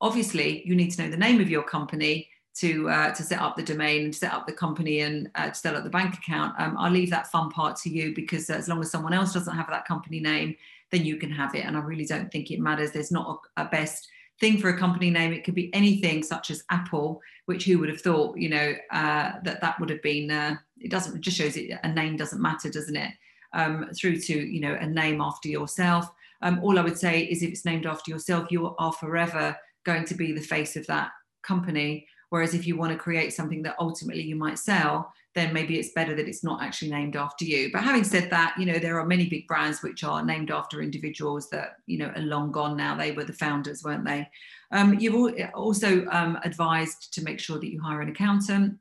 obviously, 0.00 0.66
you 0.66 0.76
need 0.76 0.90
to 0.90 1.02
know 1.02 1.10
the 1.10 1.16
name 1.16 1.40
of 1.40 1.50
your 1.50 1.62
company 1.62 2.28
to 2.56 2.88
uh, 2.88 3.12
to 3.12 3.22
set 3.24 3.40
up 3.40 3.56
the 3.56 3.62
domain 3.62 4.04
and 4.04 4.14
set 4.14 4.32
up 4.32 4.46
the 4.46 4.52
company 4.52 5.00
and 5.00 5.28
uh, 5.34 5.48
to 5.48 5.54
set 5.54 5.74
up 5.74 5.82
the 5.82 5.90
bank 5.90 6.14
account. 6.14 6.54
Um, 6.58 6.76
I'll 6.78 6.90
leave 6.90 7.10
that 7.10 7.26
fun 7.26 7.50
part 7.50 7.76
to 7.78 7.90
you 7.90 8.14
because 8.14 8.48
as 8.48 8.68
long 8.68 8.80
as 8.80 8.90
someone 8.90 9.12
else 9.12 9.32
doesn't 9.32 9.56
have 9.56 9.68
that 9.70 9.86
company 9.86 10.20
name, 10.20 10.54
then 10.92 11.04
you 11.04 11.16
can 11.16 11.30
have 11.30 11.54
it. 11.54 11.64
And 11.64 11.76
I 11.76 11.80
really 11.80 12.06
don't 12.06 12.30
think 12.30 12.50
it 12.50 12.60
matters. 12.60 12.92
There's 12.92 13.10
not 13.10 13.40
a, 13.56 13.62
a 13.62 13.64
best 13.66 14.08
thing 14.40 14.58
for 14.58 14.68
a 14.68 14.78
company 14.78 15.10
name. 15.10 15.32
It 15.32 15.44
could 15.44 15.54
be 15.54 15.72
anything 15.74 16.22
such 16.22 16.50
as 16.50 16.64
Apple, 16.70 17.20
which 17.46 17.64
who 17.64 17.78
would 17.78 17.88
have 17.88 18.00
thought, 18.00 18.36
you 18.36 18.48
know, 18.48 18.74
uh, 18.90 19.32
that 19.44 19.60
that 19.60 19.78
would 19.80 19.90
have 19.90 20.02
been. 20.02 20.30
Uh, 20.30 20.56
it 20.78 20.90
doesn't. 20.90 21.16
It 21.16 21.20
just 21.22 21.36
shows 21.36 21.56
it. 21.56 21.78
A 21.82 21.92
name 21.92 22.16
doesn't 22.16 22.42
matter, 22.42 22.70
doesn't 22.70 22.96
it? 22.96 23.12
Um, 23.52 23.88
through 23.96 24.20
to 24.20 24.34
you 24.34 24.60
know 24.60 24.76
a 24.80 24.86
name 24.86 25.20
after 25.20 25.48
yourself. 25.48 26.10
Um, 26.42 26.60
all 26.62 26.78
I 26.78 26.82
would 26.82 26.98
say 26.98 27.22
is 27.22 27.42
if 27.42 27.50
it's 27.50 27.64
named 27.64 27.86
after 27.86 28.10
yourself, 28.10 28.50
you 28.50 28.74
are 28.76 28.92
forever 28.92 29.56
going 29.84 30.04
to 30.06 30.14
be 30.14 30.32
the 30.32 30.40
face 30.40 30.76
of 30.76 30.86
that 30.88 31.10
company. 31.42 32.06
Whereas 32.34 32.52
if 32.52 32.66
you 32.66 32.76
want 32.76 32.90
to 32.90 32.98
create 32.98 33.32
something 33.32 33.62
that 33.62 33.76
ultimately 33.78 34.24
you 34.24 34.34
might 34.34 34.58
sell, 34.58 35.12
then 35.36 35.52
maybe 35.52 35.78
it's 35.78 35.92
better 35.92 36.16
that 36.16 36.26
it's 36.26 36.42
not 36.42 36.60
actually 36.60 36.90
named 36.90 37.14
after 37.14 37.44
you. 37.44 37.70
But 37.72 37.84
having 37.84 38.02
said 38.02 38.28
that, 38.30 38.56
you 38.58 38.66
know, 38.66 38.80
there 38.80 38.98
are 38.98 39.06
many 39.06 39.28
big 39.28 39.46
brands 39.46 39.84
which 39.84 40.02
are 40.02 40.24
named 40.24 40.50
after 40.50 40.82
individuals 40.82 41.48
that, 41.50 41.76
you 41.86 41.96
know, 41.96 42.08
are 42.08 42.22
long 42.22 42.50
gone 42.50 42.76
now. 42.76 42.96
They 42.96 43.12
were 43.12 43.22
the 43.22 43.32
founders, 43.32 43.84
weren't 43.84 44.04
they? 44.04 44.28
Um, 44.72 44.98
you've 44.98 45.32
also 45.54 46.04
um, 46.06 46.36
advised 46.42 47.14
to 47.14 47.22
make 47.22 47.38
sure 47.38 47.60
that 47.60 47.70
you 47.70 47.80
hire 47.80 48.00
an 48.00 48.08
accountant. 48.08 48.78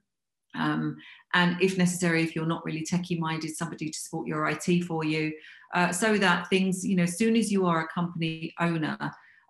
Um, 0.56 0.98
and 1.36 1.62
if 1.62 1.78
necessary, 1.78 2.24
if 2.24 2.36
you're 2.36 2.48
not 2.48 2.66
really 2.66 2.84
techie 2.84 3.20
minded, 3.20 3.56
somebody 3.56 3.88
to 3.88 4.00
support 4.00 4.26
your 4.26 4.50
IT 4.50 4.86
for 4.86 5.04
you, 5.04 5.32
uh, 5.76 5.92
so 5.92 6.18
that 6.18 6.50
things, 6.50 6.84
you 6.84 6.96
know, 6.96 7.04
as 7.04 7.20
soon 7.20 7.36
as 7.36 7.52
you 7.52 7.68
are 7.68 7.82
a 7.82 7.88
company 7.90 8.52
owner 8.60 8.98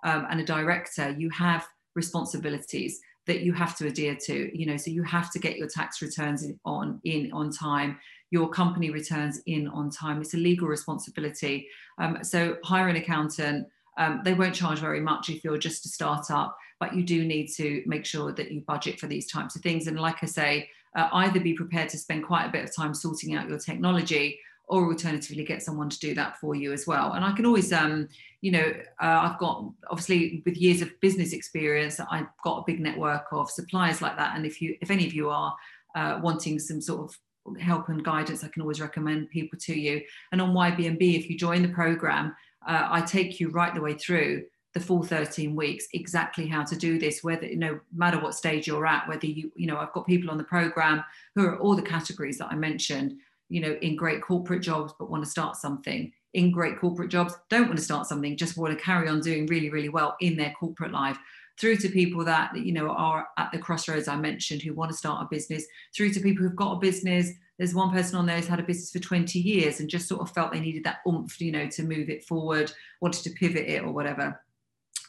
um, 0.04 0.28
and 0.30 0.42
a 0.42 0.46
director, 0.46 1.16
you 1.18 1.30
have 1.30 1.66
responsibilities 1.96 3.00
that 3.26 3.42
you 3.42 3.54
have 3.54 3.76
to 3.78 3.88
adhere 3.88 4.16
to 4.16 4.58
you 4.58 4.66
know 4.66 4.78
so 4.78 4.92
you 4.92 5.04
have 5.04 5.32
to 5.32 5.40
get 5.40 5.58
your 5.58 5.68
tax 5.68 6.02
returns 6.02 6.46
on 6.66 7.00
in 7.04 7.32
on 7.32 7.52
time. 7.52 7.98
Your 8.32 8.50
company 8.50 8.90
returns 8.90 9.42
in 9.46 9.68
on 9.68 9.92
time. 9.92 10.20
It's 10.20 10.34
a 10.34 10.38
legal 10.38 10.68
responsibility. 10.68 11.68
Um, 12.00 12.24
so 12.24 12.58
hire 12.64 12.88
an 12.88 12.96
accountant. 12.96 13.68
Um, 13.98 14.22
they 14.24 14.34
won't 14.34 14.56
charge 14.56 14.80
very 14.80 15.02
much 15.02 15.30
if 15.30 15.44
you're 15.44 15.60
just 15.60 15.86
a 15.86 15.90
startup 15.90 16.58
but 16.84 16.94
you 16.94 17.04
do 17.04 17.24
need 17.24 17.48
to 17.48 17.82
make 17.86 18.06
sure 18.06 18.34
that 18.34 18.52
you 18.52 18.60
budget 18.60 19.00
for 19.00 19.08
these 19.08 19.32
types 19.32 19.56
of 19.56 19.62
things. 19.62 19.88
And 19.88 19.98
like 19.98 20.18
i 20.22 20.26
say 20.26 20.70
uh, 20.96 21.08
either 21.14 21.40
be 21.40 21.54
prepared 21.54 21.88
to 21.90 21.98
spend 21.98 22.26
quite 22.26 22.46
a 22.46 22.52
bit 22.52 22.64
of 22.64 22.76
time 22.76 22.94
sorting 22.94 23.36
out 23.36 23.48
your 23.48 23.58
technology 23.58 24.38
or 24.68 24.88
alternatively 24.88 25.44
get 25.44 25.62
someone 25.62 25.90
to 25.90 26.00
do 26.00 26.14
that 26.16 26.38
for 26.40 26.56
you 26.56 26.72
as 26.72 26.88
well. 26.88 27.14
And 27.14 27.26
i 27.26 27.32
can 27.32 27.46
always 27.46 27.72
um 27.74 28.08
you 28.42 28.52
know 28.52 28.74
uh, 29.02 29.30
i've 29.30 29.40
got 29.40 29.66
obviously 29.90 30.42
with 30.46 30.58
years 30.58 30.82
of 30.82 31.00
business 31.00 31.34
experience 31.34 32.00
i've 32.12 32.28
got 32.44 32.60
a 32.60 32.64
big 32.66 32.80
network 32.80 33.26
of 33.32 33.50
suppliers 33.50 34.02
like 34.02 34.18
that. 34.18 34.36
And 34.36 34.46
if 34.46 34.62
you 34.62 34.78
if 34.82 34.90
any 34.92 35.06
of 35.06 35.14
you 35.14 35.30
are 35.30 35.56
uh, 35.96 36.20
wanting 36.24 36.60
some 36.60 36.82
sort 36.82 37.02
of 37.02 37.60
help 37.60 37.90
and 37.90 38.04
guidance 38.04 38.44
i 38.44 38.48
can 38.48 38.62
always 38.62 38.82
recommend 38.82 39.30
people 39.30 39.60
to 39.60 39.80
you. 39.80 40.02
And 40.32 40.42
on 40.42 40.54
ybmb 40.54 41.20
if 41.20 41.30
you 41.30 41.38
join 41.38 41.62
the 41.62 41.70
program 41.70 42.36
uh, 42.68 42.88
i 42.90 43.02
take 43.02 43.40
you 43.40 43.50
right 43.50 43.74
the 43.74 43.82
way 43.82 43.96
through 43.96 44.44
the 44.74 44.80
full 44.80 45.04
13 45.04 45.56
weeks 45.56 45.88
exactly 45.94 46.48
how 46.48 46.64
to 46.64 46.76
do 46.76 46.98
this 46.98 47.24
whether 47.24 47.46
you 47.46 47.58
know 47.58 47.80
matter 47.96 48.20
what 48.20 48.34
stage 48.34 48.66
you're 48.66 48.88
at 48.88 49.08
whether 49.08 49.28
you 49.28 49.52
you 49.56 49.68
know 49.68 49.78
i've 49.78 49.94
got 49.94 50.08
people 50.08 50.32
on 50.32 50.38
the 50.38 50.44
program 50.44 51.04
who 51.36 51.46
are 51.46 51.60
all 51.60 51.76
the 51.76 51.82
categories 51.82 52.40
that 52.40 52.48
i 52.48 52.56
mentioned 52.56 53.14
you 53.54 53.62
know, 53.62 53.78
in 53.84 53.96
great 53.96 54.20
corporate 54.20 54.64
jobs, 54.64 54.94
but 54.98 55.12
want 55.12 55.24
to 55.24 55.30
start 55.30 55.56
something 55.56 56.12
in 56.34 56.52
great 56.52 56.80
corporate 56.80 57.12
jobs, 57.12 57.36
don't 57.50 57.68
want 57.68 57.78
to 57.78 57.84
start 57.84 58.08
something, 58.08 58.36
just 58.36 58.58
want 58.58 58.76
to 58.76 58.84
carry 58.84 59.08
on 59.08 59.20
doing 59.20 59.46
really, 59.46 59.70
really 59.70 59.90
well 59.90 60.16
in 60.22 60.36
their 60.36 60.52
corporate 60.60 60.92
life, 60.92 61.20
through 61.60 61.78
to 61.78 61.88
people 61.88 62.26
that, 62.26 62.58
you 62.58 62.72
know, 62.74 62.90
are 62.90 63.28
at 63.38 63.52
the 63.52 63.60
crossroads 63.60 64.08
I 64.08 64.16
mentioned 64.16 64.64
who 64.64 64.74
want 64.74 64.90
to 64.90 64.98
start 64.98 65.24
a 65.24 65.28
business, 65.30 65.68
through 65.96 66.10
to 66.14 66.20
people 66.20 66.44
who've 66.44 66.56
got 66.56 66.78
a 66.78 66.80
business. 66.80 67.30
There's 67.60 67.76
one 67.76 67.92
person 67.92 68.18
on 68.18 68.26
there 68.26 68.38
who's 68.38 68.48
had 68.48 68.60
a 68.60 68.64
business 68.64 68.92
for 68.92 68.98
20 68.98 69.38
years 69.38 69.80
and 69.80 69.88
just 69.88 70.08
sort 70.08 70.22
of 70.22 70.32
felt 70.32 70.52
they 70.52 70.60
needed 70.60 70.84
that 70.86 71.02
oomph, 71.08 71.40
you 71.40 71.52
know, 71.52 71.68
to 71.68 71.84
move 71.84 72.10
it 72.10 72.26
forward, 72.26 72.74
wanted 73.02 73.24
to 73.26 73.30
pivot 73.30 73.68
it 73.68 73.84
or 73.84 73.92
whatever. 73.92 74.42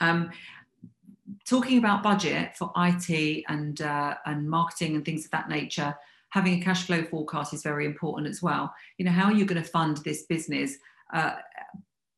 Um, 0.03 0.31
talking 1.47 1.79
about 1.79 2.03
budget 2.03 2.55
for 2.59 2.71
IT 2.77 3.45
and 3.49 3.81
uh, 3.81 4.17
and 4.27 4.51
marketing 4.51 4.97
and 4.97 5.05
things 5.07 5.25
of 5.25 5.31
that 5.31 5.49
nature, 5.49 5.97
having 6.35 6.61
a 6.61 6.65
cash 6.65 6.83
flow 6.83 7.05
forecast 7.05 7.55
is 7.55 7.63
very 7.63 7.87
important 7.87 8.27
as 8.27 8.43
well. 8.43 8.75
You 8.99 9.05
know, 9.05 9.13
how 9.13 9.27
are 9.27 9.33
you 9.33 9.45
going 9.45 9.63
to 9.63 9.69
fund 9.69 9.99
this 9.99 10.25
business? 10.25 10.77
Uh, 11.13 11.37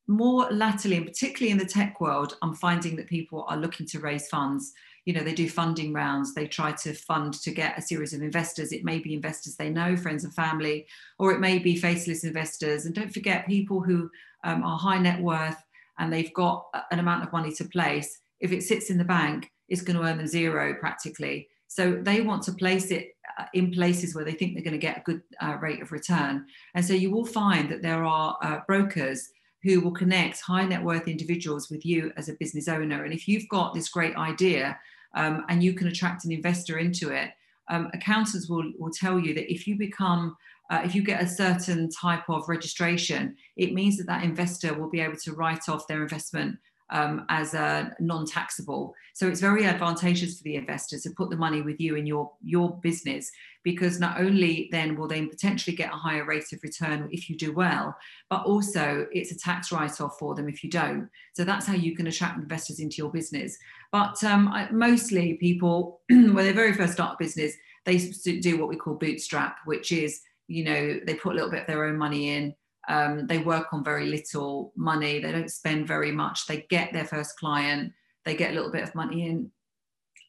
more 0.09 0.49
latterly, 0.51 0.97
and 0.97 1.05
particularly 1.05 1.53
in 1.53 1.59
the 1.59 1.67
tech 1.67 2.01
world, 2.01 2.39
I'm 2.41 2.55
finding 2.55 2.97
that 2.97 3.09
people 3.09 3.45
are 3.47 3.59
looking 3.59 3.85
to 3.89 4.01
raise 4.01 4.27
funds. 4.29 4.73
You 5.05 5.13
know, 5.13 5.23
they 5.23 5.35
do 5.35 5.51
funding 5.51 5.93
rounds, 5.93 6.33
they 6.33 6.47
try 6.47 6.73
to 6.73 6.95
fund 6.95 7.35
to 7.35 7.51
get 7.51 7.77
a 7.77 7.83
series 7.83 8.15
of 8.15 8.23
investors. 8.23 8.73
It 8.73 8.87
may 8.87 9.01
be 9.01 9.13
investors 9.13 9.57
they 9.57 9.69
know, 9.69 9.99
friends 9.99 10.25
and 10.25 10.35
family, 10.35 10.87
or 11.19 11.33
it 11.33 11.41
may 11.41 11.59
be 11.59 11.77
faceless 11.77 12.25
investors. 12.25 12.87
And 12.87 12.95
don't 12.95 13.13
forget, 13.13 13.47
people 13.47 13.83
who 13.83 14.09
um, 14.45 14.65
are 14.65 14.79
high 14.79 14.99
net 14.99 15.21
worth 15.21 15.63
and 15.99 16.11
they've 16.11 16.33
got 16.33 16.65
an 16.91 17.01
amount 17.01 17.23
of 17.23 17.33
money 17.33 17.53
to 17.53 17.65
place, 17.65 18.19
if 18.41 18.51
it 18.51 18.63
sits 18.63 18.89
in 18.89 18.97
the 18.97 19.05
bank, 19.05 19.53
it's 19.69 19.83
going 19.83 19.99
to 19.99 20.05
earn 20.05 20.17
them 20.17 20.27
zero 20.27 20.75
practically. 20.81 21.49
So 21.69 22.01
they 22.01 22.21
want 22.23 22.45
to 22.45 22.53
place 22.53 22.91
it 22.91 23.16
in 23.55 23.71
places 23.71 24.15
where 24.15 24.25
they 24.25 24.33
think 24.33 24.55
they're 24.55 24.65
going 24.65 24.73
to 24.73 24.79
get 24.79 24.99
a 24.99 25.03
good 25.03 25.23
uh, 25.41 25.57
rate 25.61 25.83
of 25.83 25.93
return. 25.93 26.47
And 26.75 26.85
so 26.85 26.93
you 26.93 27.11
will 27.11 27.27
find 27.27 27.69
that 27.71 27.83
there 27.83 28.05
are 28.05 28.37
uh, 28.43 28.61
brokers 28.67 29.31
who 29.63 29.81
will 29.81 29.93
connect 29.93 30.41
high 30.41 30.65
net 30.65 30.83
worth 30.83 31.09
individuals 31.09 31.71
with 31.71 31.85
you 31.85 32.13
as 32.17 32.29
a 32.29 32.35
business 32.35 32.69
owner. 32.69 33.05
And 33.05 33.13
if 33.13 33.27
you've 33.27 33.49
got 33.49 33.75
this 33.75 33.89
great 33.89 34.17
idea 34.17 34.79
um, 35.15 35.45
and 35.49 35.63
you 35.63 35.75
can 35.75 35.89
attract 35.89 36.25
an 36.25 36.33
investor 36.33 36.79
into 36.79 37.11
it, 37.11 37.31
um, 37.69 37.91
accountants 37.93 38.49
will, 38.49 38.73
will 38.79 38.93
tell 38.93 39.19
you 39.19 39.35
that 39.35 39.53
if 39.53 39.67
you 39.67 39.77
become 39.77 40.37
uh, 40.69 40.83
if 40.85 40.97
you 40.97 41.03
get 41.03 41.23
a 41.23 41.29
certain 41.29 41.89
type 41.89 42.29
of 42.29 42.49
registration, 42.49 43.37
it 43.57 43.73
means 43.73 43.97
that 43.97 44.07
that 44.09 44.25
investor 44.25 44.75
will 44.75 44.91
be 44.91 45.01
able 45.01 45.17
to 45.17 45.33
write 45.33 45.69
off 45.69 45.87
their 45.87 46.03
investment 46.03 46.59
um, 46.91 47.27
as 47.29 47.55
a 47.55 47.95
non-taxable. 48.01 48.95
So 49.15 49.29
it's 49.29 49.41
very 49.41 49.65
advantageous 49.65 50.39
for 50.39 50.45
the 50.45 50.57
investors 50.57 51.03
to 51.03 51.11
put 51.11 51.31
the 51.31 51.37
money 51.37 51.63
with 51.63 51.81
you 51.81 51.97
in 51.97 52.07
your 52.07 52.31
your 52.43 52.77
business 52.79 53.31
because 53.65 53.99
not 53.99 54.21
only 54.21 54.69
then 54.71 54.97
will 54.97 55.09
they 55.09 55.27
potentially 55.27 55.75
get 55.75 55.93
a 55.93 55.97
higher 55.97 56.25
rate 56.25 56.53
of 56.53 56.63
return 56.63 57.09
if 57.11 57.29
you 57.29 57.37
do 57.37 57.53
well, 57.53 57.97
but 58.31 58.45
also 58.45 59.07
it's 59.11 59.33
a 59.33 59.39
tax 59.39 59.73
write-off 59.73 60.17
for 60.19 60.35
them 60.37 60.49
if 60.49 60.63
you 60.63 60.71
don't. 60.71 61.09
So 61.35 61.43
that's 61.43 61.67
how 61.67 61.75
you 61.75 61.97
can 61.97 62.07
attract 62.07 62.39
investors 62.39 62.79
into 62.79 62.99
your 62.99 63.11
business. 63.11 63.59
But 63.91 64.23
um, 64.23 64.49
I, 64.49 64.71
mostly 64.71 65.35
people, 65.35 66.01
when 66.09 66.37
they 66.37 66.53
very 66.53 66.75
first 66.75 66.93
start 66.93 67.15
a 67.15 67.25
business, 67.25 67.55
they 67.85 67.99
do 67.99 68.59
what 68.59 68.69
we 68.69 68.77
call 68.77 68.95
bootstrap, 68.95 69.59
which 69.65 69.91
is 69.91 70.21
you 70.49 70.63
know 70.63 71.01
they 71.05 71.15
put 71.15 71.33
a 71.33 71.35
little 71.35 71.51
bit 71.51 71.63
of 71.63 71.67
their 71.67 71.85
own 71.87 71.97
money 71.97 72.37
in 72.37 72.55
um, 72.89 73.27
they 73.27 73.39
work 73.39 73.73
on 73.73 73.83
very 73.83 74.07
little 74.07 74.73
money. 74.77 75.19
They 75.19 75.33
don't 75.33 75.51
spend 75.51 75.87
very 75.87 76.13
much. 76.13 76.47
They 76.47 76.67
get 76.69 76.93
their 76.93 77.05
first 77.05 77.39
client. 77.39 77.93
They 78.25 78.37
get 78.37 78.53
a 78.53 78.55
little 78.55 78.71
bit 78.71 78.85
of 78.85 78.95
money 78.95 79.27
in. 79.27 79.51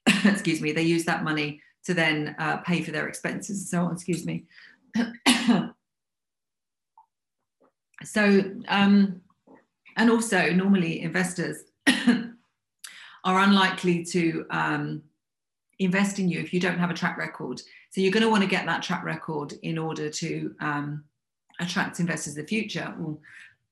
excuse 0.26 0.62
me. 0.62 0.72
They 0.72 0.84
use 0.84 1.06
that 1.06 1.24
money 1.24 1.62
to 1.86 1.94
then 1.94 2.36
uh, 2.40 2.58
pay 2.58 2.82
for 2.82 2.92
their 2.92 3.08
expenses 3.08 3.60
and 3.60 3.68
so 3.68 3.86
on. 3.86 3.94
Excuse 3.94 4.26
me. 4.26 4.46
so, 8.04 8.44
um, 8.68 9.22
and 9.96 10.10
also 10.10 10.52
normally 10.52 11.02
investors 11.02 11.64
are 11.88 13.40
unlikely 13.40 14.04
to 14.06 14.46
um, 14.50 15.04
invest 15.80 16.20
in 16.20 16.28
you 16.30 16.40
if 16.40 16.54
you 16.54 16.60
don't 16.60 16.80
have 16.80 16.90
a 16.90 16.96
track 16.96 17.18
record. 17.18 17.62
So 17.92 18.02
you're 18.02 18.12
going 18.12 18.24
to 18.24 18.30
want 18.30 18.44
to 18.44 18.50
get 18.50 18.66
that 18.66 18.84
track 18.84 19.04
record 19.04 19.54
in 19.64 19.78
order 19.78 20.10
to 20.10 20.56
um, 20.60 21.04
attract 21.60 22.00
investors 22.00 22.38
in 22.38 22.44
the 22.44 22.48
future. 22.48 22.94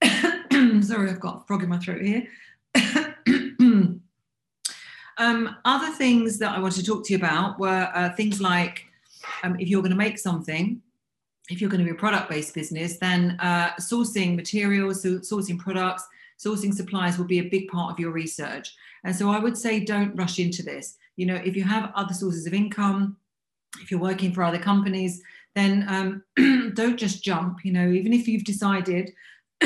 sorry, 0.82 1.10
I've 1.10 1.20
got 1.20 1.44
a 1.44 1.46
frog 1.46 1.64
in 1.64 1.70
my 1.70 1.78
throat 1.78 2.02
here. 2.02 2.28
um, 5.18 5.56
other 5.66 5.92
things 5.94 6.38
that 6.40 6.52
I 6.52 6.60
wanted 6.60 6.82
to 6.82 6.86
talk 6.86 7.06
to 7.06 7.14
you 7.14 7.18
about 7.18 7.60
were 7.60 7.90
uh, 7.94 8.10
things 8.16 8.42
like 8.42 8.86
um, 9.44 9.60
if 9.60 9.68
you're 9.68 9.82
going 9.82 9.92
to 9.92 9.98
make 9.98 10.18
something, 10.18 10.82
if 11.50 11.62
you're 11.62 11.70
going 11.70 11.80
to 11.80 11.86
be 11.86 11.92
a 11.92 12.00
product 12.00 12.30
based 12.30 12.54
business, 12.54 12.98
then 12.98 13.38
uh, 13.40 13.72
sourcing 13.80 14.36
materials, 14.36 15.04
so 15.04 15.20
sourcing 15.20 15.60
products, 15.60 16.08
sourcing 16.44 16.74
supplies 16.74 17.18
will 17.18 17.26
be 17.26 17.40
a 17.40 17.50
big 17.50 17.68
part 17.70 17.92
of 17.92 18.00
your 18.00 18.12
research. 18.12 18.76
And 19.04 19.16
so 19.16 19.30
I 19.30 19.40
would 19.40 19.58
say 19.58 19.80
don't 19.80 20.16
rush 20.16 20.40
into 20.40 20.64
this. 20.64 20.98
You 21.16 21.28
know, 21.28 21.36
if 21.36 21.56
you 21.56 21.64
have 21.64 21.92
other 21.96 22.14
sources 22.14 22.46
of 22.48 22.54
income, 22.54 23.18
if 23.82 23.92
you're 23.92 24.00
working 24.00 24.34
for 24.34 24.44
other 24.44 24.60
companies, 24.60 25.22
then 25.56 25.86
um, 25.88 26.72
don't 26.76 26.98
just 26.98 27.24
jump. 27.24 27.64
You 27.64 27.72
know, 27.74 27.90
even 27.90 28.14
if 28.14 28.28
you've 28.28 28.44
decided, 28.44 29.12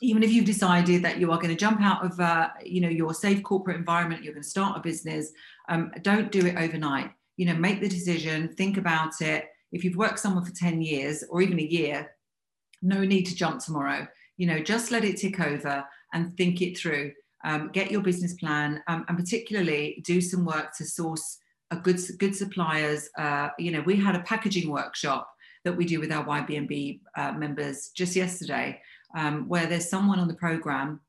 even 0.00 0.22
if 0.22 0.30
you've 0.32 0.44
decided 0.44 1.02
that 1.02 1.18
you 1.18 1.32
are 1.32 1.38
going 1.38 1.48
to 1.48 1.56
jump 1.56 1.80
out 1.80 2.04
of 2.04 2.18
uh, 2.20 2.48
you 2.64 2.80
know 2.80 2.88
your 2.88 3.14
safe 3.14 3.42
corporate 3.42 3.76
environment 3.76 4.22
you're 4.22 4.34
going 4.34 4.42
to 4.42 4.48
start 4.48 4.76
a 4.76 4.80
business 4.80 5.32
um, 5.68 5.90
don't 6.02 6.30
do 6.30 6.46
it 6.46 6.56
overnight. 6.56 7.10
You 7.36 7.46
know 7.46 7.54
make 7.54 7.80
the 7.80 7.88
decision 7.88 8.48
think 8.48 8.76
about 8.76 9.20
it. 9.20 9.46
If 9.72 9.84
you've 9.84 9.96
worked 9.96 10.18
somewhere 10.18 10.44
for 10.44 10.52
10 10.52 10.80
years 10.82 11.24
or 11.28 11.42
even 11.42 11.58
a 11.58 11.62
year 11.62 12.10
no 12.80 13.02
need 13.02 13.24
to 13.24 13.34
jump 13.34 13.60
tomorrow. 13.60 14.06
You 14.36 14.46
know 14.46 14.60
just 14.60 14.90
let 14.90 15.04
it 15.04 15.16
tick 15.16 15.40
over 15.40 15.84
and 16.12 16.36
think 16.36 16.62
it 16.62 16.78
through. 16.78 17.12
Um, 17.44 17.70
get 17.72 17.90
your 17.90 18.02
business 18.02 18.34
plan 18.34 18.82
um, 18.88 19.04
and 19.08 19.16
particularly 19.16 20.02
do 20.04 20.20
some 20.20 20.44
work 20.44 20.74
to 20.76 20.84
source 20.84 21.38
a 21.70 21.76
good 21.76 22.00
good 22.18 22.34
suppliers 22.34 23.10
uh, 23.18 23.48
you 23.58 23.70
know 23.70 23.82
we 23.82 23.96
had 23.96 24.14
a 24.14 24.20
packaging 24.20 24.70
workshop 24.70 25.30
that 25.64 25.76
we 25.76 25.84
do 25.84 26.00
with 26.00 26.12
our 26.12 26.24
ybmb 26.24 27.00
uh, 27.16 27.32
members 27.32 27.90
just 27.94 28.16
yesterday 28.16 28.80
um, 29.16 29.48
where 29.48 29.66
there's 29.66 29.88
someone 29.88 30.18
on 30.18 30.28
the 30.28 30.34
program 30.34 31.00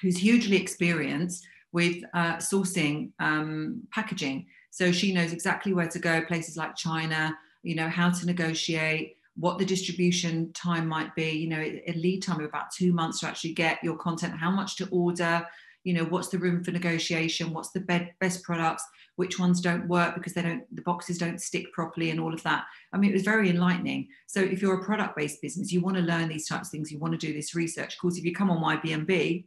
who's 0.00 0.18
hugely 0.18 0.56
experienced 0.56 1.46
with 1.72 2.02
uh, 2.12 2.36
sourcing 2.36 3.10
um, 3.18 3.82
packaging. 3.90 4.46
So 4.70 4.92
she 4.92 5.12
knows 5.12 5.32
exactly 5.32 5.72
where 5.72 5.88
to 5.88 5.98
go, 5.98 6.22
places 6.22 6.56
like 6.56 6.76
China, 6.76 7.36
you 7.62 7.74
know, 7.74 7.88
how 7.88 8.10
to 8.10 8.26
negotiate, 8.26 9.16
what 9.36 9.58
the 9.58 9.64
distribution 9.64 10.52
time 10.52 10.86
might 10.86 11.14
be, 11.14 11.30
you 11.30 11.48
know, 11.48 11.60
a 11.60 11.92
lead 11.94 12.22
time 12.22 12.40
of 12.40 12.46
about 12.46 12.70
two 12.70 12.92
months 12.92 13.20
to 13.20 13.26
actually 13.26 13.54
get 13.54 13.82
your 13.82 13.96
content, 13.96 14.34
how 14.38 14.50
much 14.50 14.76
to 14.76 14.88
order, 14.90 15.46
you 15.84 15.94
know, 15.94 16.04
what's 16.04 16.28
the 16.28 16.38
room 16.38 16.62
for 16.62 16.70
negotiation, 16.70 17.52
what's 17.52 17.70
the 17.70 18.08
best 18.20 18.42
products, 18.42 18.84
which 19.16 19.38
ones 19.38 19.60
don't 19.60 19.88
work 19.88 20.14
because 20.14 20.32
they 20.32 20.42
don't 20.42 20.64
the 20.74 20.82
boxes 20.82 21.18
don't 21.18 21.40
stick 21.40 21.72
properly 21.72 22.10
and 22.10 22.20
all 22.20 22.32
of 22.32 22.42
that. 22.42 22.64
I 22.92 22.98
mean 22.98 23.10
it 23.10 23.14
was 23.14 23.22
very 23.22 23.50
enlightening. 23.50 24.08
So 24.26 24.40
if 24.40 24.62
you're 24.62 24.80
a 24.80 24.84
product 24.84 25.16
based 25.16 25.42
business 25.42 25.72
you 25.72 25.80
want 25.80 25.96
to 25.96 26.02
learn 26.02 26.28
these 26.28 26.48
types 26.48 26.68
of 26.68 26.72
things 26.72 26.90
you 26.90 26.98
want 26.98 27.12
to 27.12 27.26
do 27.26 27.32
this 27.32 27.54
research. 27.54 27.94
Of 27.94 28.00
course 28.00 28.16
if 28.16 28.24
you 28.24 28.34
come 28.34 28.50
on 28.50 28.62
ybmb 28.62 29.44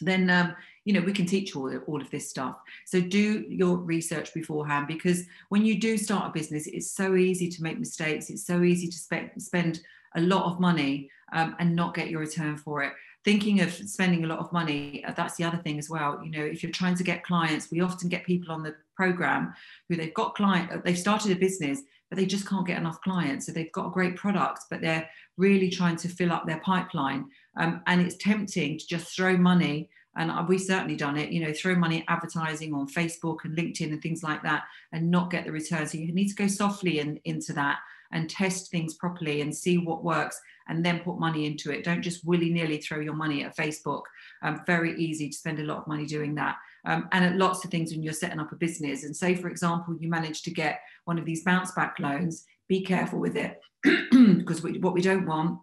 then 0.00 0.28
um, 0.28 0.56
you 0.84 0.92
know 0.92 1.00
we 1.00 1.12
can 1.12 1.26
teach 1.26 1.54
all, 1.56 1.76
all 1.86 2.00
of 2.00 2.10
this 2.10 2.28
stuff. 2.28 2.56
So 2.86 3.00
do 3.00 3.44
your 3.48 3.76
research 3.76 4.32
beforehand 4.32 4.86
because 4.86 5.24
when 5.48 5.64
you 5.64 5.80
do 5.80 5.96
start 5.96 6.30
a 6.30 6.32
business 6.32 6.66
it's 6.66 6.92
so 6.92 7.16
easy 7.16 7.48
to 7.48 7.62
make 7.62 7.78
mistakes. 7.78 8.30
It's 8.30 8.46
so 8.46 8.62
easy 8.62 8.88
to 8.88 8.96
spe- 8.96 9.38
spend 9.38 9.80
a 10.16 10.20
lot 10.20 10.44
of 10.44 10.60
money 10.60 11.10
um, 11.32 11.56
and 11.58 11.74
not 11.74 11.94
get 11.94 12.10
your 12.10 12.20
return 12.20 12.56
for 12.56 12.82
it 12.82 12.92
thinking 13.24 13.60
of 13.60 13.72
spending 13.72 14.24
a 14.24 14.26
lot 14.26 14.38
of 14.38 14.52
money 14.52 15.04
uh, 15.06 15.12
that's 15.12 15.36
the 15.36 15.44
other 15.44 15.56
thing 15.58 15.78
as 15.78 15.88
well. 15.88 16.20
You 16.22 16.30
know 16.30 16.44
if 16.44 16.62
you're 16.62 16.72
trying 16.72 16.96
to 16.96 17.04
get 17.04 17.24
clients 17.24 17.70
we 17.70 17.80
often 17.80 18.08
get 18.08 18.24
people 18.24 18.52
on 18.52 18.62
the 18.62 18.74
program 18.96 19.54
who 19.88 19.96
they've 19.96 20.14
got 20.14 20.34
client 20.34 20.70
uh, 20.70 20.78
they've 20.84 20.98
started 20.98 21.32
a 21.32 21.36
business 21.36 21.80
but 22.10 22.18
they 22.18 22.26
just 22.26 22.48
can't 22.48 22.66
get 22.66 22.78
enough 22.78 23.00
clients. 23.00 23.46
So 23.46 23.52
they've 23.52 23.72
got 23.72 23.86
a 23.86 23.90
great 23.90 24.16
product 24.16 24.64
but 24.70 24.80
they're 24.80 25.08
really 25.36 25.70
trying 25.70 25.96
to 25.96 26.08
fill 26.08 26.32
up 26.32 26.46
their 26.46 26.60
pipeline. 26.60 27.26
Um, 27.56 27.82
and 27.86 28.00
it's 28.00 28.16
tempting 28.16 28.78
to 28.78 28.86
just 28.86 29.14
throw 29.16 29.36
money 29.36 29.88
and 30.16 30.48
we've 30.48 30.60
certainly 30.60 30.94
done 30.94 31.16
it 31.16 31.30
you 31.30 31.44
know 31.44 31.52
throw 31.52 31.74
money 31.74 32.04
advertising 32.06 32.72
on 32.72 32.86
facebook 32.86 33.38
and 33.42 33.58
linkedin 33.58 33.92
and 33.92 34.00
things 34.00 34.22
like 34.22 34.42
that 34.44 34.62
and 34.92 35.10
not 35.10 35.30
get 35.30 35.44
the 35.44 35.52
return. 35.52 35.86
So 35.86 35.98
you 35.98 36.12
need 36.12 36.28
to 36.28 36.34
go 36.34 36.46
softly 36.46 37.00
in, 37.00 37.18
into 37.24 37.52
that 37.54 37.78
and 38.12 38.30
test 38.30 38.70
things 38.70 38.94
properly 38.94 39.40
and 39.40 39.54
see 39.54 39.78
what 39.78 40.04
works 40.04 40.40
and 40.68 40.84
then 40.84 41.00
put 41.00 41.18
money 41.18 41.46
into 41.46 41.70
it. 41.70 41.84
Don't 41.84 42.02
just 42.02 42.24
willy 42.24 42.50
nilly 42.50 42.78
throw 42.78 43.00
your 43.00 43.14
money 43.14 43.44
at 43.44 43.56
Facebook. 43.56 44.02
Um, 44.42 44.62
very 44.66 44.98
easy 44.98 45.28
to 45.28 45.36
spend 45.36 45.58
a 45.58 45.64
lot 45.64 45.78
of 45.78 45.86
money 45.86 46.06
doing 46.06 46.34
that. 46.36 46.56
Um, 46.86 47.08
and 47.12 47.24
at 47.24 47.36
lots 47.36 47.64
of 47.64 47.70
things 47.70 47.92
when 47.92 48.02
you're 48.02 48.12
setting 48.12 48.40
up 48.40 48.52
a 48.52 48.56
business. 48.56 49.04
And 49.04 49.16
say, 49.16 49.34
for 49.34 49.48
example, 49.48 49.96
you 49.98 50.08
manage 50.08 50.42
to 50.42 50.50
get 50.50 50.80
one 51.04 51.18
of 51.18 51.24
these 51.24 51.44
bounce 51.44 51.72
back 51.72 51.98
loans, 51.98 52.44
be 52.68 52.82
careful 52.82 53.18
with 53.18 53.36
it 53.36 53.60
because 53.82 54.62
what 54.62 54.94
we 54.94 55.02
don't 55.02 55.26
want, 55.26 55.58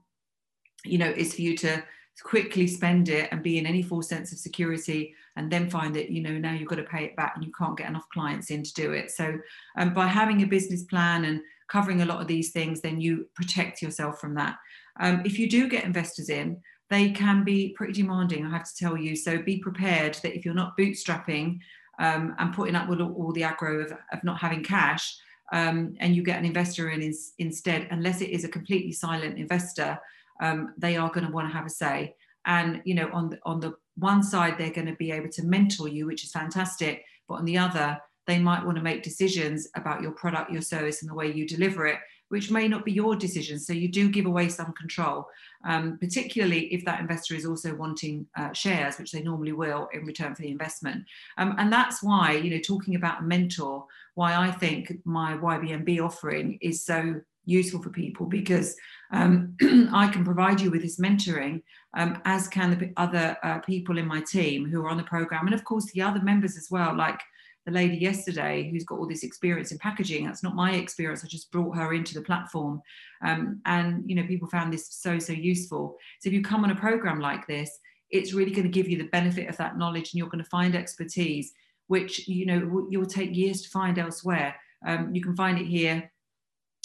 you 0.86 0.98
know, 0.98 1.10
is 1.10 1.34
for 1.34 1.42
you 1.42 1.58
to 1.58 1.84
quickly 2.24 2.68
spend 2.68 3.10
it 3.10 3.30
and 3.32 3.42
be 3.42 3.58
in 3.58 3.66
any 3.66 3.82
false 3.82 4.08
sense 4.08 4.32
of 4.32 4.38
security 4.38 5.16
and 5.38 5.50
then 5.50 5.70
find 5.70 5.96
that 5.96 6.12
you 6.12 6.22
know 6.22 6.38
now 6.38 6.54
you've 6.54 6.68
got 6.68 6.76
to 6.76 6.84
pay 6.84 7.06
it 7.06 7.16
back 7.16 7.34
and 7.36 7.44
you 7.44 7.52
can't 7.58 7.78
get 7.78 7.90
enough 7.90 8.08
clients 8.14 8.52
in 8.52 8.62
to 8.62 8.74
do 8.74 8.92
it 8.92 9.10
so 9.10 9.40
um, 9.78 9.94
by 9.94 10.06
having 10.06 10.44
a 10.44 10.46
business 10.46 10.84
plan 10.84 11.26
and 11.26 11.42
covering 11.72 12.02
a 12.02 12.06
lot 12.06 12.22
of 12.22 12.28
these 12.28 12.52
things 12.52 12.82
then 12.82 13.00
you 13.00 13.28
protect 13.36 13.82
yourself 13.82 14.20
from 14.20 14.36
that 14.36 14.58
um, 15.00 15.22
if 15.26 15.40
you 15.40 15.50
do 15.50 15.68
get 15.68 15.84
investors 15.84 16.30
in, 16.30 16.62
they 16.90 17.12
can 17.12 17.44
be 17.44 17.70
pretty 17.70 17.94
demanding, 17.94 18.46
I 18.46 18.50
have 18.50 18.66
to 18.66 18.76
tell 18.76 18.98
you. 18.98 19.16
So 19.16 19.42
be 19.42 19.60
prepared 19.60 20.16
that 20.24 20.36
if 20.36 20.44
you're 20.44 20.54
not 20.54 20.78
bootstrapping 20.78 21.60
um, 22.00 22.36
and 22.38 22.54
putting 22.54 22.76
up 22.76 22.90
with 22.90 23.00
all, 23.00 23.32
the 23.32 23.42
aggro 23.42 23.86
of, 23.86 23.92
of, 24.12 24.24
not 24.24 24.40
having 24.40 24.64
cash, 24.64 25.18
um, 25.54 25.96
and 26.00 26.16
you 26.16 26.24
get 26.24 26.40
an 26.40 26.46
investor 26.46 26.90
in 26.90 27.14
instead, 27.40 27.88
unless 27.92 28.22
it 28.22 28.30
is 28.30 28.44
a 28.44 28.50
completely 28.50 28.92
silent 28.92 29.38
investor, 29.38 29.98
um, 30.42 30.74
they 30.78 30.98
are 30.98 31.10
going 31.12 31.26
to 31.26 31.32
want 31.32 31.48
to 31.48 31.54
have 31.54 31.66
a 31.66 31.70
say. 31.70 32.16
And 32.46 32.82
you 32.86 32.96
know, 32.96 33.10
on 33.14 33.30
the, 33.30 33.40
on 33.46 33.60
the 33.60 33.74
one 33.96 34.24
side, 34.24 34.58
they're 34.58 34.72
going 34.72 34.88
to 34.88 34.96
be 34.96 35.12
able 35.12 35.30
to 35.30 35.44
mentor 35.44 35.88
you, 35.88 36.08
which 36.08 36.24
is 36.24 36.32
fantastic. 36.32 37.06
But 37.28 37.36
on 37.36 37.46
the 37.46 37.58
other, 37.58 38.00
they 38.32 38.40
might 38.40 38.64
want 38.66 38.78
to 38.78 38.84
make 38.84 39.04
decisions 39.04 39.68
about 39.76 40.02
your 40.02 40.12
product, 40.12 40.52
your 40.52 40.62
service, 40.62 41.02
and 41.02 41.12
the 41.12 41.14
way 41.14 41.30
you 41.30 41.46
deliver 41.46 41.86
it, 41.86 42.00
which 42.30 42.50
may 42.50 42.66
not 42.66 42.86
be 42.86 42.94
your 42.94 43.14
decision. 43.14 43.60
So 43.60 43.74
you 43.74 43.90
do 43.90 44.08
give 44.08 44.26
away 44.26 44.48
some 44.48 44.72
control, 44.72 45.28
um, 45.66 45.98
particularly 46.00 46.74
if 46.74 46.86
that 46.86 47.02
investor 47.02 47.36
is 47.36 47.46
also 47.46 47.76
wanting 47.76 48.26
uh, 48.38 48.54
shares, 48.54 48.98
which 48.98 49.12
they 49.12 49.22
normally 49.22 49.52
will 49.52 49.90
in 49.92 50.06
return 50.06 50.34
for 50.34 50.44
the 50.44 50.50
investment. 50.50 51.04
Um, 51.38 51.56
and 51.58 51.74
that's 51.74 52.02
why, 52.02 52.32
you 52.32 52.52
know, 52.52 52.62
talking 52.62 52.96
about 52.96 53.20
a 53.20 53.24
mentor, 53.24 53.86
why 54.16 54.34
I 54.34 54.50
think 54.50 54.94
my 55.04 55.34
YBMB 55.34 56.00
offering 56.00 56.58
is 56.62 56.86
so 56.86 57.20
useful 57.44 57.82
for 57.82 57.90
people 57.90 58.28
because 58.28 58.78
um, 59.12 59.58
I 59.92 60.08
can 60.08 60.24
provide 60.24 60.62
you 60.62 60.72
with 60.72 60.84
this 60.84 61.00
mentoring, 61.00 61.64
um, 61.98 62.22
as 62.24 62.48
can 62.48 62.78
the 62.78 62.94
other 62.96 63.36
uh, 63.44 63.60
people 63.60 63.98
in 63.98 64.08
my 64.08 64.22
team 64.22 64.70
who 64.70 64.86
are 64.86 64.90
on 64.90 64.98
the 64.98 65.04
program, 65.04 65.48
and 65.48 65.56
of 65.56 65.66
course 65.66 65.92
the 65.92 66.02
other 66.02 66.22
members 66.22 66.56
as 66.56 66.68
well, 66.72 66.96
like 66.96 67.20
the 67.66 67.72
lady 67.72 67.98
yesterday 67.98 68.70
who's 68.70 68.84
got 68.84 68.98
all 68.98 69.08
this 69.08 69.24
experience 69.24 69.72
in 69.72 69.78
packaging. 69.78 70.26
That's 70.26 70.44
not 70.44 70.56
my 70.56 70.74
experience. 70.74 71.24
I 71.24 71.28
just 71.28 71.52
brought 71.52 71.78
her 71.78 71.94
into 71.94 72.14
the 72.14 72.22
platform. 72.22 72.82
Um, 73.24 73.62
and, 73.66 74.04
you 74.10 74.16
know, 74.16 74.26
people 74.26 74.48
found 74.48 74.74
this 74.74 74.88
so, 74.90 75.20
so 75.20 75.34
useful. 75.34 75.98
So 76.20 76.30
if 76.30 76.34
you 76.34 76.42
come 76.42 76.64
on 76.64 76.72
a 76.72 76.76
program 76.76 77.20
like 77.20 77.46
this, 77.48 77.80
it's 78.10 78.34
really 78.34 78.52
going 78.52 78.64
to 78.64 78.70
give 78.70 78.90
you 78.90 78.98
the 78.98 79.10
benefit 79.10 79.48
of 79.48 79.58
that 79.58 79.78
knowledge 79.78 80.12
and 80.12 80.16
you're 80.16 80.30
going 80.30 80.44
to 80.44 80.50
find 80.50 80.76
expertise, 80.76 81.54
which, 81.88 82.28
you 82.28 82.46
know, 82.46 82.88
you'll 82.90 83.06
take 83.06 83.36
years 83.36 83.62
to 83.62 83.70
find 83.70 84.00
elsewhere. 84.00 84.56
Um, 84.86 85.14
you 85.14 85.22
can 85.22 85.36
find 85.36 85.60
it 85.60 85.68
here 85.68 86.12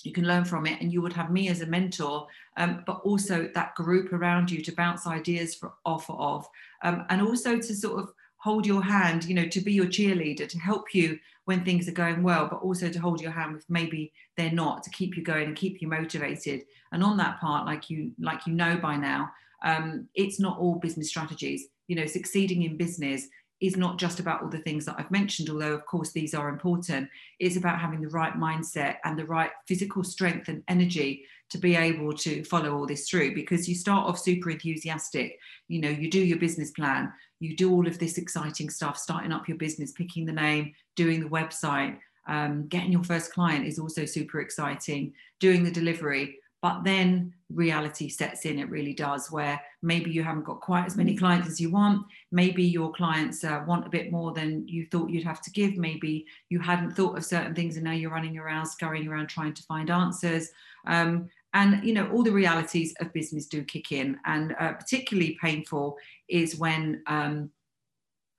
you 0.06 0.12
can 0.12 0.26
learn 0.26 0.44
from 0.44 0.66
it 0.66 0.80
and 0.80 0.92
you 0.92 1.02
would 1.02 1.12
have 1.12 1.30
me 1.30 1.48
as 1.48 1.60
a 1.60 1.66
mentor 1.66 2.26
um, 2.56 2.82
but 2.86 3.00
also 3.04 3.50
that 3.54 3.74
group 3.74 4.12
around 4.12 4.50
you 4.50 4.62
to 4.62 4.72
bounce 4.72 5.06
ideas 5.06 5.54
for, 5.54 5.74
off 5.84 6.08
of 6.08 6.46
um, 6.84 7.04
and 7.10 7.20
also 7.20 7.56
to 7.56 7.74
sort 7.74 8.02
of 8.02 8.10
hold 8.38 8.66
your 8.66 8.82
hand, 8.82 9.24
you 9.24 9.34
know, 9.34 9.46
to 9.48 9.60
be 9.60 9.72
your 9.72 9.86
cheerleader, 9.86 10.48
to 10.48 10.58
help 10.58 10.94
you 10.94 11.18
when 11.46 11.64
things 11.64 11.88
are 11.88 11.92
going 11.92 12.22
well, 12.22 12.48
but 12.50 12.60
also 12.60 12.88
to 12.88 12.98
hold 12.98 13.20
your 13.20 13.30
hand 13.30 13.56
if 13.56 13.64
maybe 13.68 14.12
they're 14.36 14.50
not, 14.50 14.82
to 14.82 14.90
keep 14.90 15.16
you 15.16 15.22
going 15.22 15.46
and 15.46 15.56
keep 15.56 15.80
you 15.80 15.88
motivated. 15.88 16.62
And 16.92 17.02
on 17.02 17.16
that 17.18 17.40
part, 17.40 17.66
like 17.66 17.88
you, 17.88 18.12
like 18.20 18.46
you 18.46 18.52
know 18.52 18.76
by 18.76 18.96
now, 18.96 19.30
um, 19.64 20.08
it's 20.14 20.38
not 20.38 20.58
all 20.58 20.74
business 20.74 21.08
strategies. 21.08 21.66
You 21.88 21.96
know, 21.96 22.06
succeeding 22.06 22.62
in 22.62 22.76
business 22.76 23.28
is 23.60 23.76
not 23.76 23.98
just 23.98 24.20
about 24.20 24.42
all 24.42 24.50
the 24.50 24.58
things 24.58 24.84
that 24.84 24.96
I've 24.98 25.10
mentioned, 25.10 25.48
although 25.48 25.72
of 25.72 25.86
course 25.86 26.12
these 26.12 26.34
are 26.34 26.48
important. 26.48 27.08
It's 27.40 27.56
about 27.56 27.80
having 27.80 28.02
the 28.02 28.08
right 28.08 28.34
mindset 28.34 28.96
and 29.04 29.18
the 29.18 29.24
right 29.24 29.50
physical 29.66 30.04
strength 30.04 30.48
and 30.48 30.62
energy 30.68 31.24
to 31.48 31.58
be 31.58 31.76
able 31.76 32.12
to 32.12 32.44
follow 32.44 32.74
all 32.76 32.86
this 32.86 33.08
through 33.08 33.34
because 33.34 33.68
you 33.68 33.74
start 33.74 34.06
off 34.06 34.18
super 34.18 34.50
enthusiastic. 34.50 35.38
You 35.68 35.80
know, 35.80 35.88
you 35.88 36.10
do 36.10 36.20
your 36.20 36.38
business 36.38 36.70
plan, 36.72 37.12
you 37.40 37.56
do 37.56 37.72
all 37.72 37.86
of 37.86 37.98
this 37.98 38.18
exciting 38.18 38.70
stuff, 38.70 38.96
starting 38.96 39.32
up 39.32 39.48
your 39.48 39.58
business, 39.58 39.92
picking 39.92 40.24
the 40.24 40.32
name, 40.32 40.72
doing 40.94 41.20
the 41.20 41.28
website, 41.28 41.98
um, 42.26 42.66
getting 42.68 42.92
your 42.92 43.04
first 43.04 43.32
client 43.32 43.66
is 43.66 43.78
also 43.78 44.04
super 44.04 44.40
exciting, 44.40 45.12
doing 45.40 45.64
the 45.64 45.70
delivery. 45.70 46.38
But 46.62 46.82
then 46.82 47.34
reality 47.52 48.08
sets 48.08 48.44
in, 48.44 48.58
it 48.58 48.70
really 48.70 48.94
does, 48.94 49.30
where 49.30 49.60
maybe 49.82 50.10
you 50.10 50.24
haven't 50.24 50.46
got 50.46 50.60
quite 50.60 50.86
as 50.86 50.96
many 50.96 51.14
clients 51.14 51.46
as 51.46 51.60
you 51.60 51.70
want. 51.70 52.06
Maybe 52.32 52.64
your 52.64 52.92
clients 52.92 53.44
uh, 53.44 53.62
want 53.68 53.86
a 53.86 53.90
bit 53.90 54.10
more 54.10 54.32
than 54.32 54.66
you 54.66 54.86
thought 54.90 55.10
you'd 55.10 55.22
have 55.22 55.42
to 55.42 55.50
give. 55.50 55.76
Maybe 55.76 56.26
you 56.48 56.58
hadn't 56.58 56.92
thought 56.92 57.16
of 57.16 57.24
certain 57.24 57.54
things 57.54 57.76
and 57.76 57.84
now 57.84 57.92
you're 57.92 58.10
running 58.10 58.38
around, 58.38 58.66
scurrying 58.66 59.06
around 59.06 59.28
trying 59.28 59.54
to 59.54 59.62
find 59.64 59.90
answers. 59.90 60.50
Um, 60.86 61.28
and 61.56 61.82
you 61.82 61.94
know 61.94 62.08
all 62.10 62.22
the 62.22 62.30
realities 62.30 62.94
of 63.00 63.12
business 63.14 63.46
do 63.46 63.64
kick 63.64 63.90
in 63.90 64.18
and 64.26 64.54
uh, 64.60 64.74
particularly 64.74 65.38
painful 65.42 65.96
is 66.28 66.58
when 66.58 67.02
um, 67.06 67.50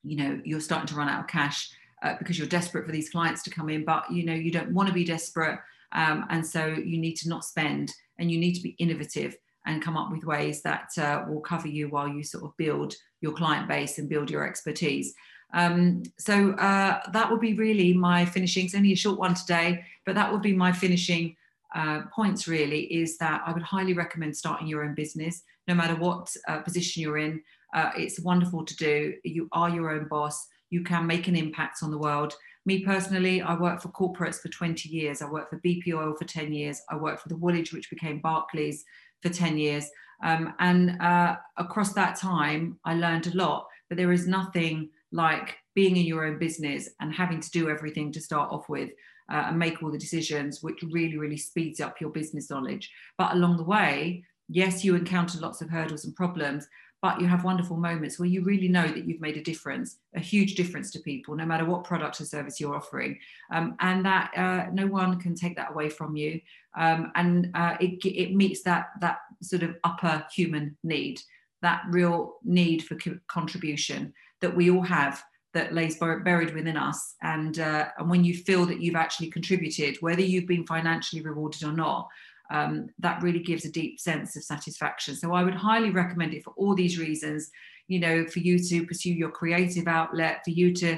you 0.04 0.16
know 0.16 0.40
you're 0.46 0.62
starting 0.62 0.88
to 0.88 0.96
run 0.96 1.10
out 1.10 1.22
of 1.22 1.28
cash 1.28 1.72
uh, 2.04 2.14
because 2.20 2.38
you're 2.38 2.48
desperate 2.48 2.86
for 2.86 2.92
these 2.92 3.10
clients 3.10 3.42
to 3.44 3.50
come 3.50 3.70
in 3.70 3.84
but 3.84 4.10
you 4.12 4.24
know 4.24 4.34
you 4.34 4.52
don't 4.52 4.72
want 4.72 4.88
to 4.88 4.94
be 4.94 5.04
desperate 5.04 5.60
um, 5.94 6.26
and 6.30 6.46
so 6.46 6.68
you 6.68 6.98
need 6.98 7.16
to 7.16 7.28
not 7.28 7.44
spend 7.44 7.92
and 8.20 8.32
you 8.32 8.38
need 8.38 8.54
to 8.54 8.62
be 8.62 8.76
innovative 8.78 9.36
and 9.66 9.82
come 9.82 9.98
up 9.98 10.12
with 10.12 10.24
ways 10.24 10.62
that 10.62 10.90
uh, 10.98 11.26
will 11.28 11.42
cover 11.42 11.68
you 11.68 11.90
while 11.90 12.08
you 12.08 12.24
sort 12.24 12.44
of 12.44 12.56
build 12.56 12.94
your 13.22 13.34
client 13.34 13.68
base 13.68 13.98
and 13.98 14.08
build 14.08 14.30
your 14.30 14.48
expertise. 14.48 15.14
Um, 15.54 16.04
so 16.18 16.52
uh, 16.52 17.02
that 17.12 17.30
would 17.30 17.42
be 17.42 17.54
really 17.54 17.94
my 17.94 18.24
finishing. 18.24 18.66
It's 18.66 18.76
only 18.76 18.94
a 18.94 18.96
short 18.96 19.20
one 19.20 19.34
today, 19.34 19.84
but 20.06 20.16
that 20.16 20.32
would 20.32 20.42
be 20.42 20.54
my 20.54 20.72
finishing 20.72 21.36
uh, 21.76 22.02
points 22.14 22.48
really 22.48 22.82
is 22.94 23.18
that 23.18 23.42
I 23.46 23.52
would 23.52 23.64
highly 23.64 23.94
recommend 23.94 24.36
starting 24.36 24.68
your 24.68 24.84
own 24.84 24.96
business, 24.96 25.44
no 25.68 25.76
matter 25.76 25.96
what 25.96 26.34
uh, 26.48 26.60
position 26.60 27.02
you're 27.02 27.18
in. 27.18 27.42
Uh, 27.74 27.92
it's 27.98 28.20
wonderful 28.20 28.64
to 28.66 28.76
do. 28.76 29.14
You 29.24 29.48
are 29.52 29.70
your 29.70 29.92
own 29.92 30.08
boss. 30.08 30.48
You 30.70 30.84
can 30.84 31.08
make 31.08 31.28
an 31.28 31.36
impact 31.36 31.80
on 31.84 31.92
the 31.92 31.98
world. 31.98 32.34
Me 32.66 32.84
personally, 32.84 33.42
I 33.42 33.58
worked 33.58 33.84
for 33.84 33.90
corporates 33.90 34.42
for 34.42 34.50
20 34.50 34.90
years. 34.90 35.22
I 35.22 35.30
worked 35.30 35.50
for 35.50 35.60
BP 35.60 35.94
Oil 35.94 36.16
for 36.16 36.26
10 36.26 36.54
years. 36.54 36.82
I 36.90 36.98
worked 36.98 37.22
for 37.22 37.30
the 37.30 37.38
Woolwich, 37.38 37.72
which 37.72 37.90
became 37.90 38.20
Barclays, 38.20 38.84
for 39.22 39.30
10 39.30 39.58
years. 39.58 39.90
Um, 40.24 40.54
and 40.60 41.02
uh, 41.02 41.38
across 41.58 41.94
that 41.94 42.18
time, 42.18 42.80
I 42.86 42.96
learned 42.96 43.28
a 43.28 43.38
lot. 43.38 43.68
But 43.90 43.98
there 43.98 44.12
is 44.12 44.28
nothing 44.28 44.90
like 45.12 45.56
being 45.76 45.96
in 45.96 46.06
your 46.06 46.26
own 46.26 46.40
business 46.40 46.90
and 47.00 47.14
having 47.14 47.40
to 47.40 47.52
do 47.52 47.70
everything 47.70 48.12
to 48.12 48.22
start 48.22 48.52
off 48.52 48.68
with 48.68 48.90
uh, 49.32 49.46
and 49.48 49.60
make 49.60 49.82
all 49.82 49.92
the 49.92 49.98
decisions, 49.98 50.64
which 50.64 50.82
really, 50.84 51.18
really 51.18 51.38
speeds 51.38 51.80
up 51.80 52.00
your 52.00 52.10
business 52.10 52.50
knowledge. 52.50 52.92
But 53.18 53.34
along 53.34 53.58
the 53.58 53.64
way, 53.64 54.24
yes, 54.50 54.84
you 54.84 54.96
encounter 54.96 55.40
lots 55.40 55.62
of 55.62 55.70
hurdles 55.70 56.06
and 56.06 56.16
problems, 56.16 56.68
but 57.02 57.22
you 57.22 57.28
have 57.28 57.44
wonderful 57.44 57.78
moments 57.78 58.18
where 58.18 58.28
you 58.28 58.44
really 58.44 58.68
know 58.68 58.88
that 58.88 59.06
you've 59.08 59.22
made 59.22 59.38
a 59.38 59.44
difference, 59.44 59.98
a 60.16 60.20
huge 60.20 60.56
difference 60.56 60.90
to 60.92 61.00
people, 61.00 61.36
no 61.36 61.46
matter 61.46 61.64
what 61.64 61.84
product 61.84 62.20
or 62.20 62.26
service 62.26 62.60
you're 62.60 62.76
offering. 62.76 63.20
Um, 63.52 63.76
and 63.82 64.04
that 64.06 64.32
uh, 64.36 64.66
no 64.74 64.88
one 64.88 65.20
can 65.20 65.36
take 65.36 65.56
that 65.58 65.72
away 65.72 65.90
from 65.90 66.16
you. 66.16 66.42
Um, 66.76 67.12
and 67.16 67.52
uh, 67.54 67.78
it, 67.80 68.04
it 68.04 68.36
meets 68.36 68.64
that, 68.64 68.88
that 69.02 69.20
sort 69.44 69.62
of 69.62 69.76
upper 69.84 70.26
human 70.34 70.76
need, 70.84 71.22
that 71.62 71.84
real 71.90 72.38
need 72.44 72.84
for 72.84 72.96
co- 72.96 73.20
contribution 73.28 74.14
that 74.42 74.56
we 74.56 74.72
all 74.72 74.84
have 74.84 75.24
that 75.58 75.74
lays 75.74 75.98
buried 75.98 76.54
within 76.54 76.78
us. 76.78 77.16
And, 77.24 77.58
uh, 77.58 77.88
and 77.98 78.08
when 78.12 78.24
you 78.24 78.36
feel 78.36 78.64
that 78.68 78.80
you've 78.80 79.04
actually 79.04 79.32
contributed, 79.32 79.98
whether 80.02 80.22
you've 80.22 80.46
been 80.46 80.68
financially 80.68 81.24
rewarded 81.24 81.64
or 81.64 81.72
not, 81.72 82.08
um, 82.52 82.90
that 83.00 83.24
really 83.24 83.40
gives 83.40 83.66
a 83.66 83.72
deep 83.72 84.00
sense 84.00 84.36
of 84.36 84.44
satisfaction. 84.44 85.16
So 85.16 85.34
I 85.34 85.44
would 85.44 85.56
highly 85.56 85.90
recommend 85.90 86.36
it 86.36 86.44
for 86.44 86.54
all 86.58 86.76
these 86.76 87.00
reasons, 87.00 87.50
you 87.88 88.00
know, 88.00 88.28
for 88.28 88.38
you 88.38 88.60
to 88.70 88.86
pursue 88.86 89.14
your 89.14 89.32
creative 89.32 89.88
outlet, 89.88 90.42
for 90.46 90.52
you 90.52 90.74
to 90.76 90.98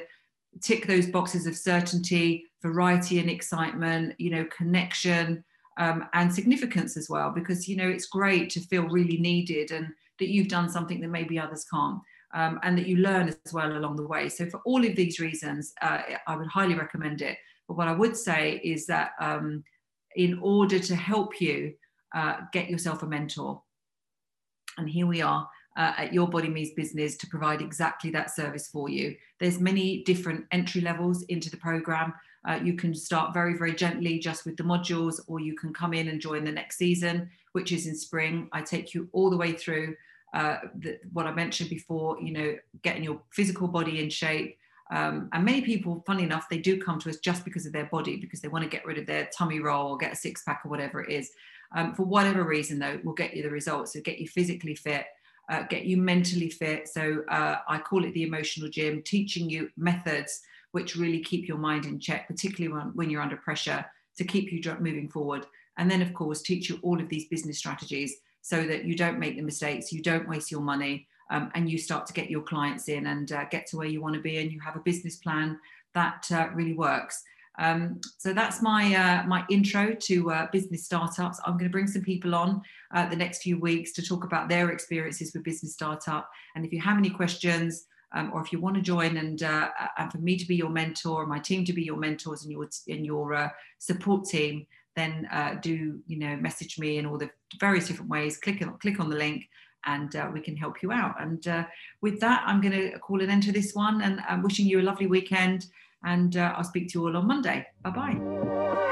tick 0.62 0.86
those 0.86 1.08
boxes 1.08 1.48
of 1.48 1.56
certainty, 1.56 2.46
variety 2.62 3.20
and 3.20 3.30
excitement, 3.30 4.14
you 4.18 4.30
know, 4.30 4.46
connection 4.60 5.42
um, 5.78 6.04
and 6.12 6.34
significance 6.34 6.98
as 6.98 7.10
well, 7.10 7.32
because, 7.32 7.70
you 7.70 7.78
know, 7.78 7.88
it's 7.88 8.08
great 8.08 8.50
to 8.50 8.60
feel 8.60 8.90
really 8.90 9.18
needed 9.18 9.72
and 9.72 9.88
that 10.20 10.28
you've 10.28 10.50
done 10.50 10.70
something 10.70 11.00
that 11.00 11.08
maybe 11.08 11.40
others 11.40 11.66
can't. 11.74 12.02
Um, 12.32 12.60
and 12.62 12.78
that 12.78 12.86
you 12.86 12.98
learn 12.98 13.28
as 13.28 13.54
well 13.54 13.76
along 13.76 13.96
the 13.96 14.06
way. 14.06 14.30
So, 14.30 14.46
for 14.46 14.62
all 14.64 14.86
of 14.86 14.96
these 14.96 15.20
reasons, 15.20 15.74
uh, 15.82 16.02
I 16.28 16.36
would 16.36 16.46
highly 16.46 16.76
recommend 16.76 17.24
it. 17.24 17.38
But 17.68 17.76
what 17.78 17.88
I 17.88 17.94
would 17.94 18.16
say 18.16 18.62
is 18.64 18.86
that 18.86 19.14
um, 19.20 19.64
in 20.16 20.40
order 20.44 20.78
to 20.78 20.96
help 20.96 21.42
you 21.42 21.74
uh, 22.14 22.38
get 22.52 22.70
yourself 22.70 23.04
a 23.04 23.06
mentor. 23.06 23.62
And 24.78 24.90
here 24.90 25.06
we 25.06 25.22
are 25.22 25.48
uh, 25.78 25.94
at 25.98 26.14
Your 26.14 26.28
Body 26.28 26.50
Means 26.50 26.72
Business 26.72 27.18
to 27.18 27.28
provide 27.28 27.62
exactly 27.62 28.10
that 28.12 28.34
service 28.36 28.68
for 28.68 28.90
you. 28.90 29.16
There's 29.40 29.60
many 29.60 30.04
different 30.04 30.46
entry 30.52 30.82
levels 30.82 31.24
into 31.24 31.50
the 31.50 31.58
program. 31.58 32.14
Uh, 32.48 32.60
you 32.64 32.74
can 32.74 32.96
start 32.96 33.34
very, 33.34 33.58
very 33.58 33.76
gently 33.76 34.18
just 34.18 34.46
with 34.46 34.58
the 34.58 34.64
modules, 34.64 35.20
or 35.28 35.40
you 35.40 35.56
can 35.56 35.74
come 35.74 35.94
in 35.94 36.08
and 36.08 36.22
join 36.22 36.44
the 36.44 36.52
next 36.52 36.78
season, 36.78 37.30
which 37.52 37.72
is 37.72 37.86
in 37.86 37.96
spring. 37.96 38.50
I 38.52 38.62
take 38.62 38.94
you 38.94 39.10
all 39.12 39.30
the 39.30 39.38
way 39.38 39.52
through 39.52 39.96
uh, 40.34 40.58
the, 40.76 41.00
what 41.14 41.28
I 41.28 41.32
mentioned 41.32 41.70
before, 41.70 42.20
you 42.22 42.32
know, 42.32 42.56
getting 42.82 43.04
your 43.04 43.22
physical 43.32 43.68
body 43.68 44.02
in 44.02 44.10
shape, 44.10 44.58
um, 44.92 45.30
and 45.34 45.46
many 45.46 45.62
people, 45.62 46.04
funny 46.08 46.24
enough, 46.24 46.50
they 46.50 46.58
do 46.58 46.82
come 46.82 47.00
to 47.00 47.10
us 47.10 47.18
just 47.18 47.46
because 47.46 47.66
of 47.66 47.74
their 47.74 47.86
body, 47.86 48.18
because 48.18 48.42
they 48.42 48.48
want 48.48 48.64
to 48.64 48.70
get 48.70 48.86
rid 48.86 48.98
of 48.98 49.06
their 49.06 49.30
tummy 49.38 49.60
roll 49.60 49.92
or 49.92 49.98
get 49.98 50.14
a 50.14 50.16
six 50.16 50.44
pack 50.44 50.62
or 50.66 50.70
whatever 50.70 51.04
it 51.04 51.12
is. 51.12 51.32
Um, 51.76 51.94
for 51.94 52.04
whatever 52.04 52.44
reason, 52.44 52.80
though, 52.80 53.00
we'll 53.04 53.14
get 53.14 53.36
you 53.36 53.44
the 53.44 53.52
results. 53.52 53.94
So 53.94 54.02
get 54.02 54.18
you 54.18 54.28
physically 54.28 54.74
fit, 54.74 55.06
uh, 55.50 55.64
get 55.64 55.86
you 55.86 55.98
mentally 55.98 56.50
fit. 56.50 56.88
So 56.88 57.24
uh, 57.30 57.58
I 57.68 57.78
call 57.78 58.04
it 58.04 58.14
the 58.16 58.24
emotional 58.24 58.70
gym, 58.70 59.04
teaching 59.04 59.50
you 59.50 59.70
methods 59.78 60.42
which 60.72 60.96
really 60.96 61.20
keep 61.20 61.48
your 61.48 61.58
mind 61.58 61.86
in 61.86 62.00
check, 62.00 62.28
particularly 62.28 62.72
when, 62.72 62.92
when 62.96 63.10
you're 63.10 63.22
under 63.22 63.38
pressure, 63.38 63.84
to 64.18 64.24
keep 64.24 64.52
you 64.52 64.62
moving 64.80 65.10
forward. 65.10 65.46
And 65.78 65.90
then, 65.90 66.02
of 66.02 66.14
course, 66.14 66.42
teach 66.42 66.70
you 66.70 66.80
all 66.84 67.00
of 67.00 67.10
these 67.10 67.28
business 67.28 67.58
strategies 67.58 68.18
so 68.42 68.64
that 68.66 68.86
you 68.86 68.96
don't 68.96 69.20
make 69.20 69.36
the 69.36 69.42
mistakes, 69.42 69.92
you 69.92 70.02
don't 70.02 70.28
waste 70.28 70.52
your 70.52 70.62
money, 70.62 71.08
um, 71.30 71.52
and 71.56 71.70
you 71.70 71.78
start 71.78 72.06
to 72.08 72.14
get 72.14 72.30
your 72.30 72.42
clients 72.42 72.88
in 72.88 73.08
and 73.08 73.32
uh, 73.32 73.46
get 73.52 73.68
to 73.68 73.78
where 73.78 73.88
you 73.88 74.02
want 74.02 74.16
to 74.16 74.22
be 74.22 74.38
and 74.38 74.52
you 74.52 74.60
have 74.60 74.76
a 74.76 74.80
business 74.80 75.18
plan 75.18 75.60
that 75.94 76.26
uh, 76.32 76.48
really 76.54 76.74
works. 76.74 77.24
Um, 77.60 78.00
so 78.18 78.32
that's 78.34 78.62
my 78.62 78.96
uh, 78.96 79.28
my 79.28 79.44
intro 79.50 79.94
to 79.94 80.32
uh, 80.32 80.48
business 80.52 80.86
startups. 80.86 81.42
I'm 81.46 81.54
going 81.54 81.66
to 81.66 81.70
bring 81.70 81.88
some 81.88 82.04
people 82.04 82.34
on 82.34 82.62
uh, 82.94 83.10
the 83.10 83.18
next 83.18 83.44
few 83.44 83.60
weeks 83.60 83.92
to 83.94 84.02
talk 84.02 84.24
about 84.24 84.48
their 84.48 84.70
experiences 84.70 85.34
with 85.34 85.44
business 85.44 85.74
startup. 85.74 86.30
And 86.56 86.66
if 86.66 86.72
you 86.72 86.80
have 86.80 86.98
any 86.98 87.10
questions, 87.10 87.86
um, 88.14 88.32
or 88.34 88.42
if 88.42 88.54
you 88.54 88.62
want 88.62 88.76
to 88.78 88.82
join 88.82 89.18
and 89.18 89.44
uh, 89.44 89.70
and 89.98 90.12
for 90.12 90.20
me 90.20 90.38
to 90.38 90.48
be 90.48 90.56
your 90.56 90.70
mentor, 90.70 91.26
my 91.26 91.40
team 91.40 91.66
to 91.66 91.74
be 91.74 91.84
your 91.84 91.98
mentors 91.98 92.44
and 92.44 92.52
your 92.52 92.70
in 92.88 93.04
your 93.04 93.34
uh, 93.34 93.50
support 93.78 94.26
team, 94.26 94.66
then 95.00 95.28
uh, 95.32 95.56
do 95.62 96.02
you 96.08 96.20
know 96.20 96.36
message 96.36 96.78
me 96.78 96.98
in 96.98 97.06
all 97.06 97.18
the 97.18 97.30
various 97.60 97.88
different 97.88 98.12
ways. 98.12 98.38
Click 98.38 98.62
on 98.62 98.78
click 98.80 99.00
on 99.00 99.10
the 99.10 99.16
link, 99.16 99.48
and 99.86 100.16
uh, 100.16 100.30
we 100.34 100.42
can 100.42 100.58
help 100.58 100.82
you 100.82 100.92
out. 100.92 101.22
And 101.22 101.46
uh, 101.48 101.66
with 102.02 102.20
that, 102.20 102.44
I'm 102.46 102.62
going 102.62 102.74
to 102.74 103.00
call 103.00 103.22
an 103.22 103.30
end 103.30 103.44
to 103.44 103.52
this 103.52 103.74
one 103.74 104.02
and 104.02 104.22
I'm 104.28 104.44
wishing 104.44 104.66
you 104.66 104.80
a 104.80 104.84
lovely 104.84 105.08
weekend. 105.08 105.68
And 106.04 106.38
uh, 106.38 106.54
I'll 106.56 106.64
speak 106.64 106.90
to 106.90 107.00
you 107.00 107.08
all 107.08 107.18
on 107.18 107.28
Monday. 107.28 107.66
Bye 107.84 107.90
bye. 107.90 108.86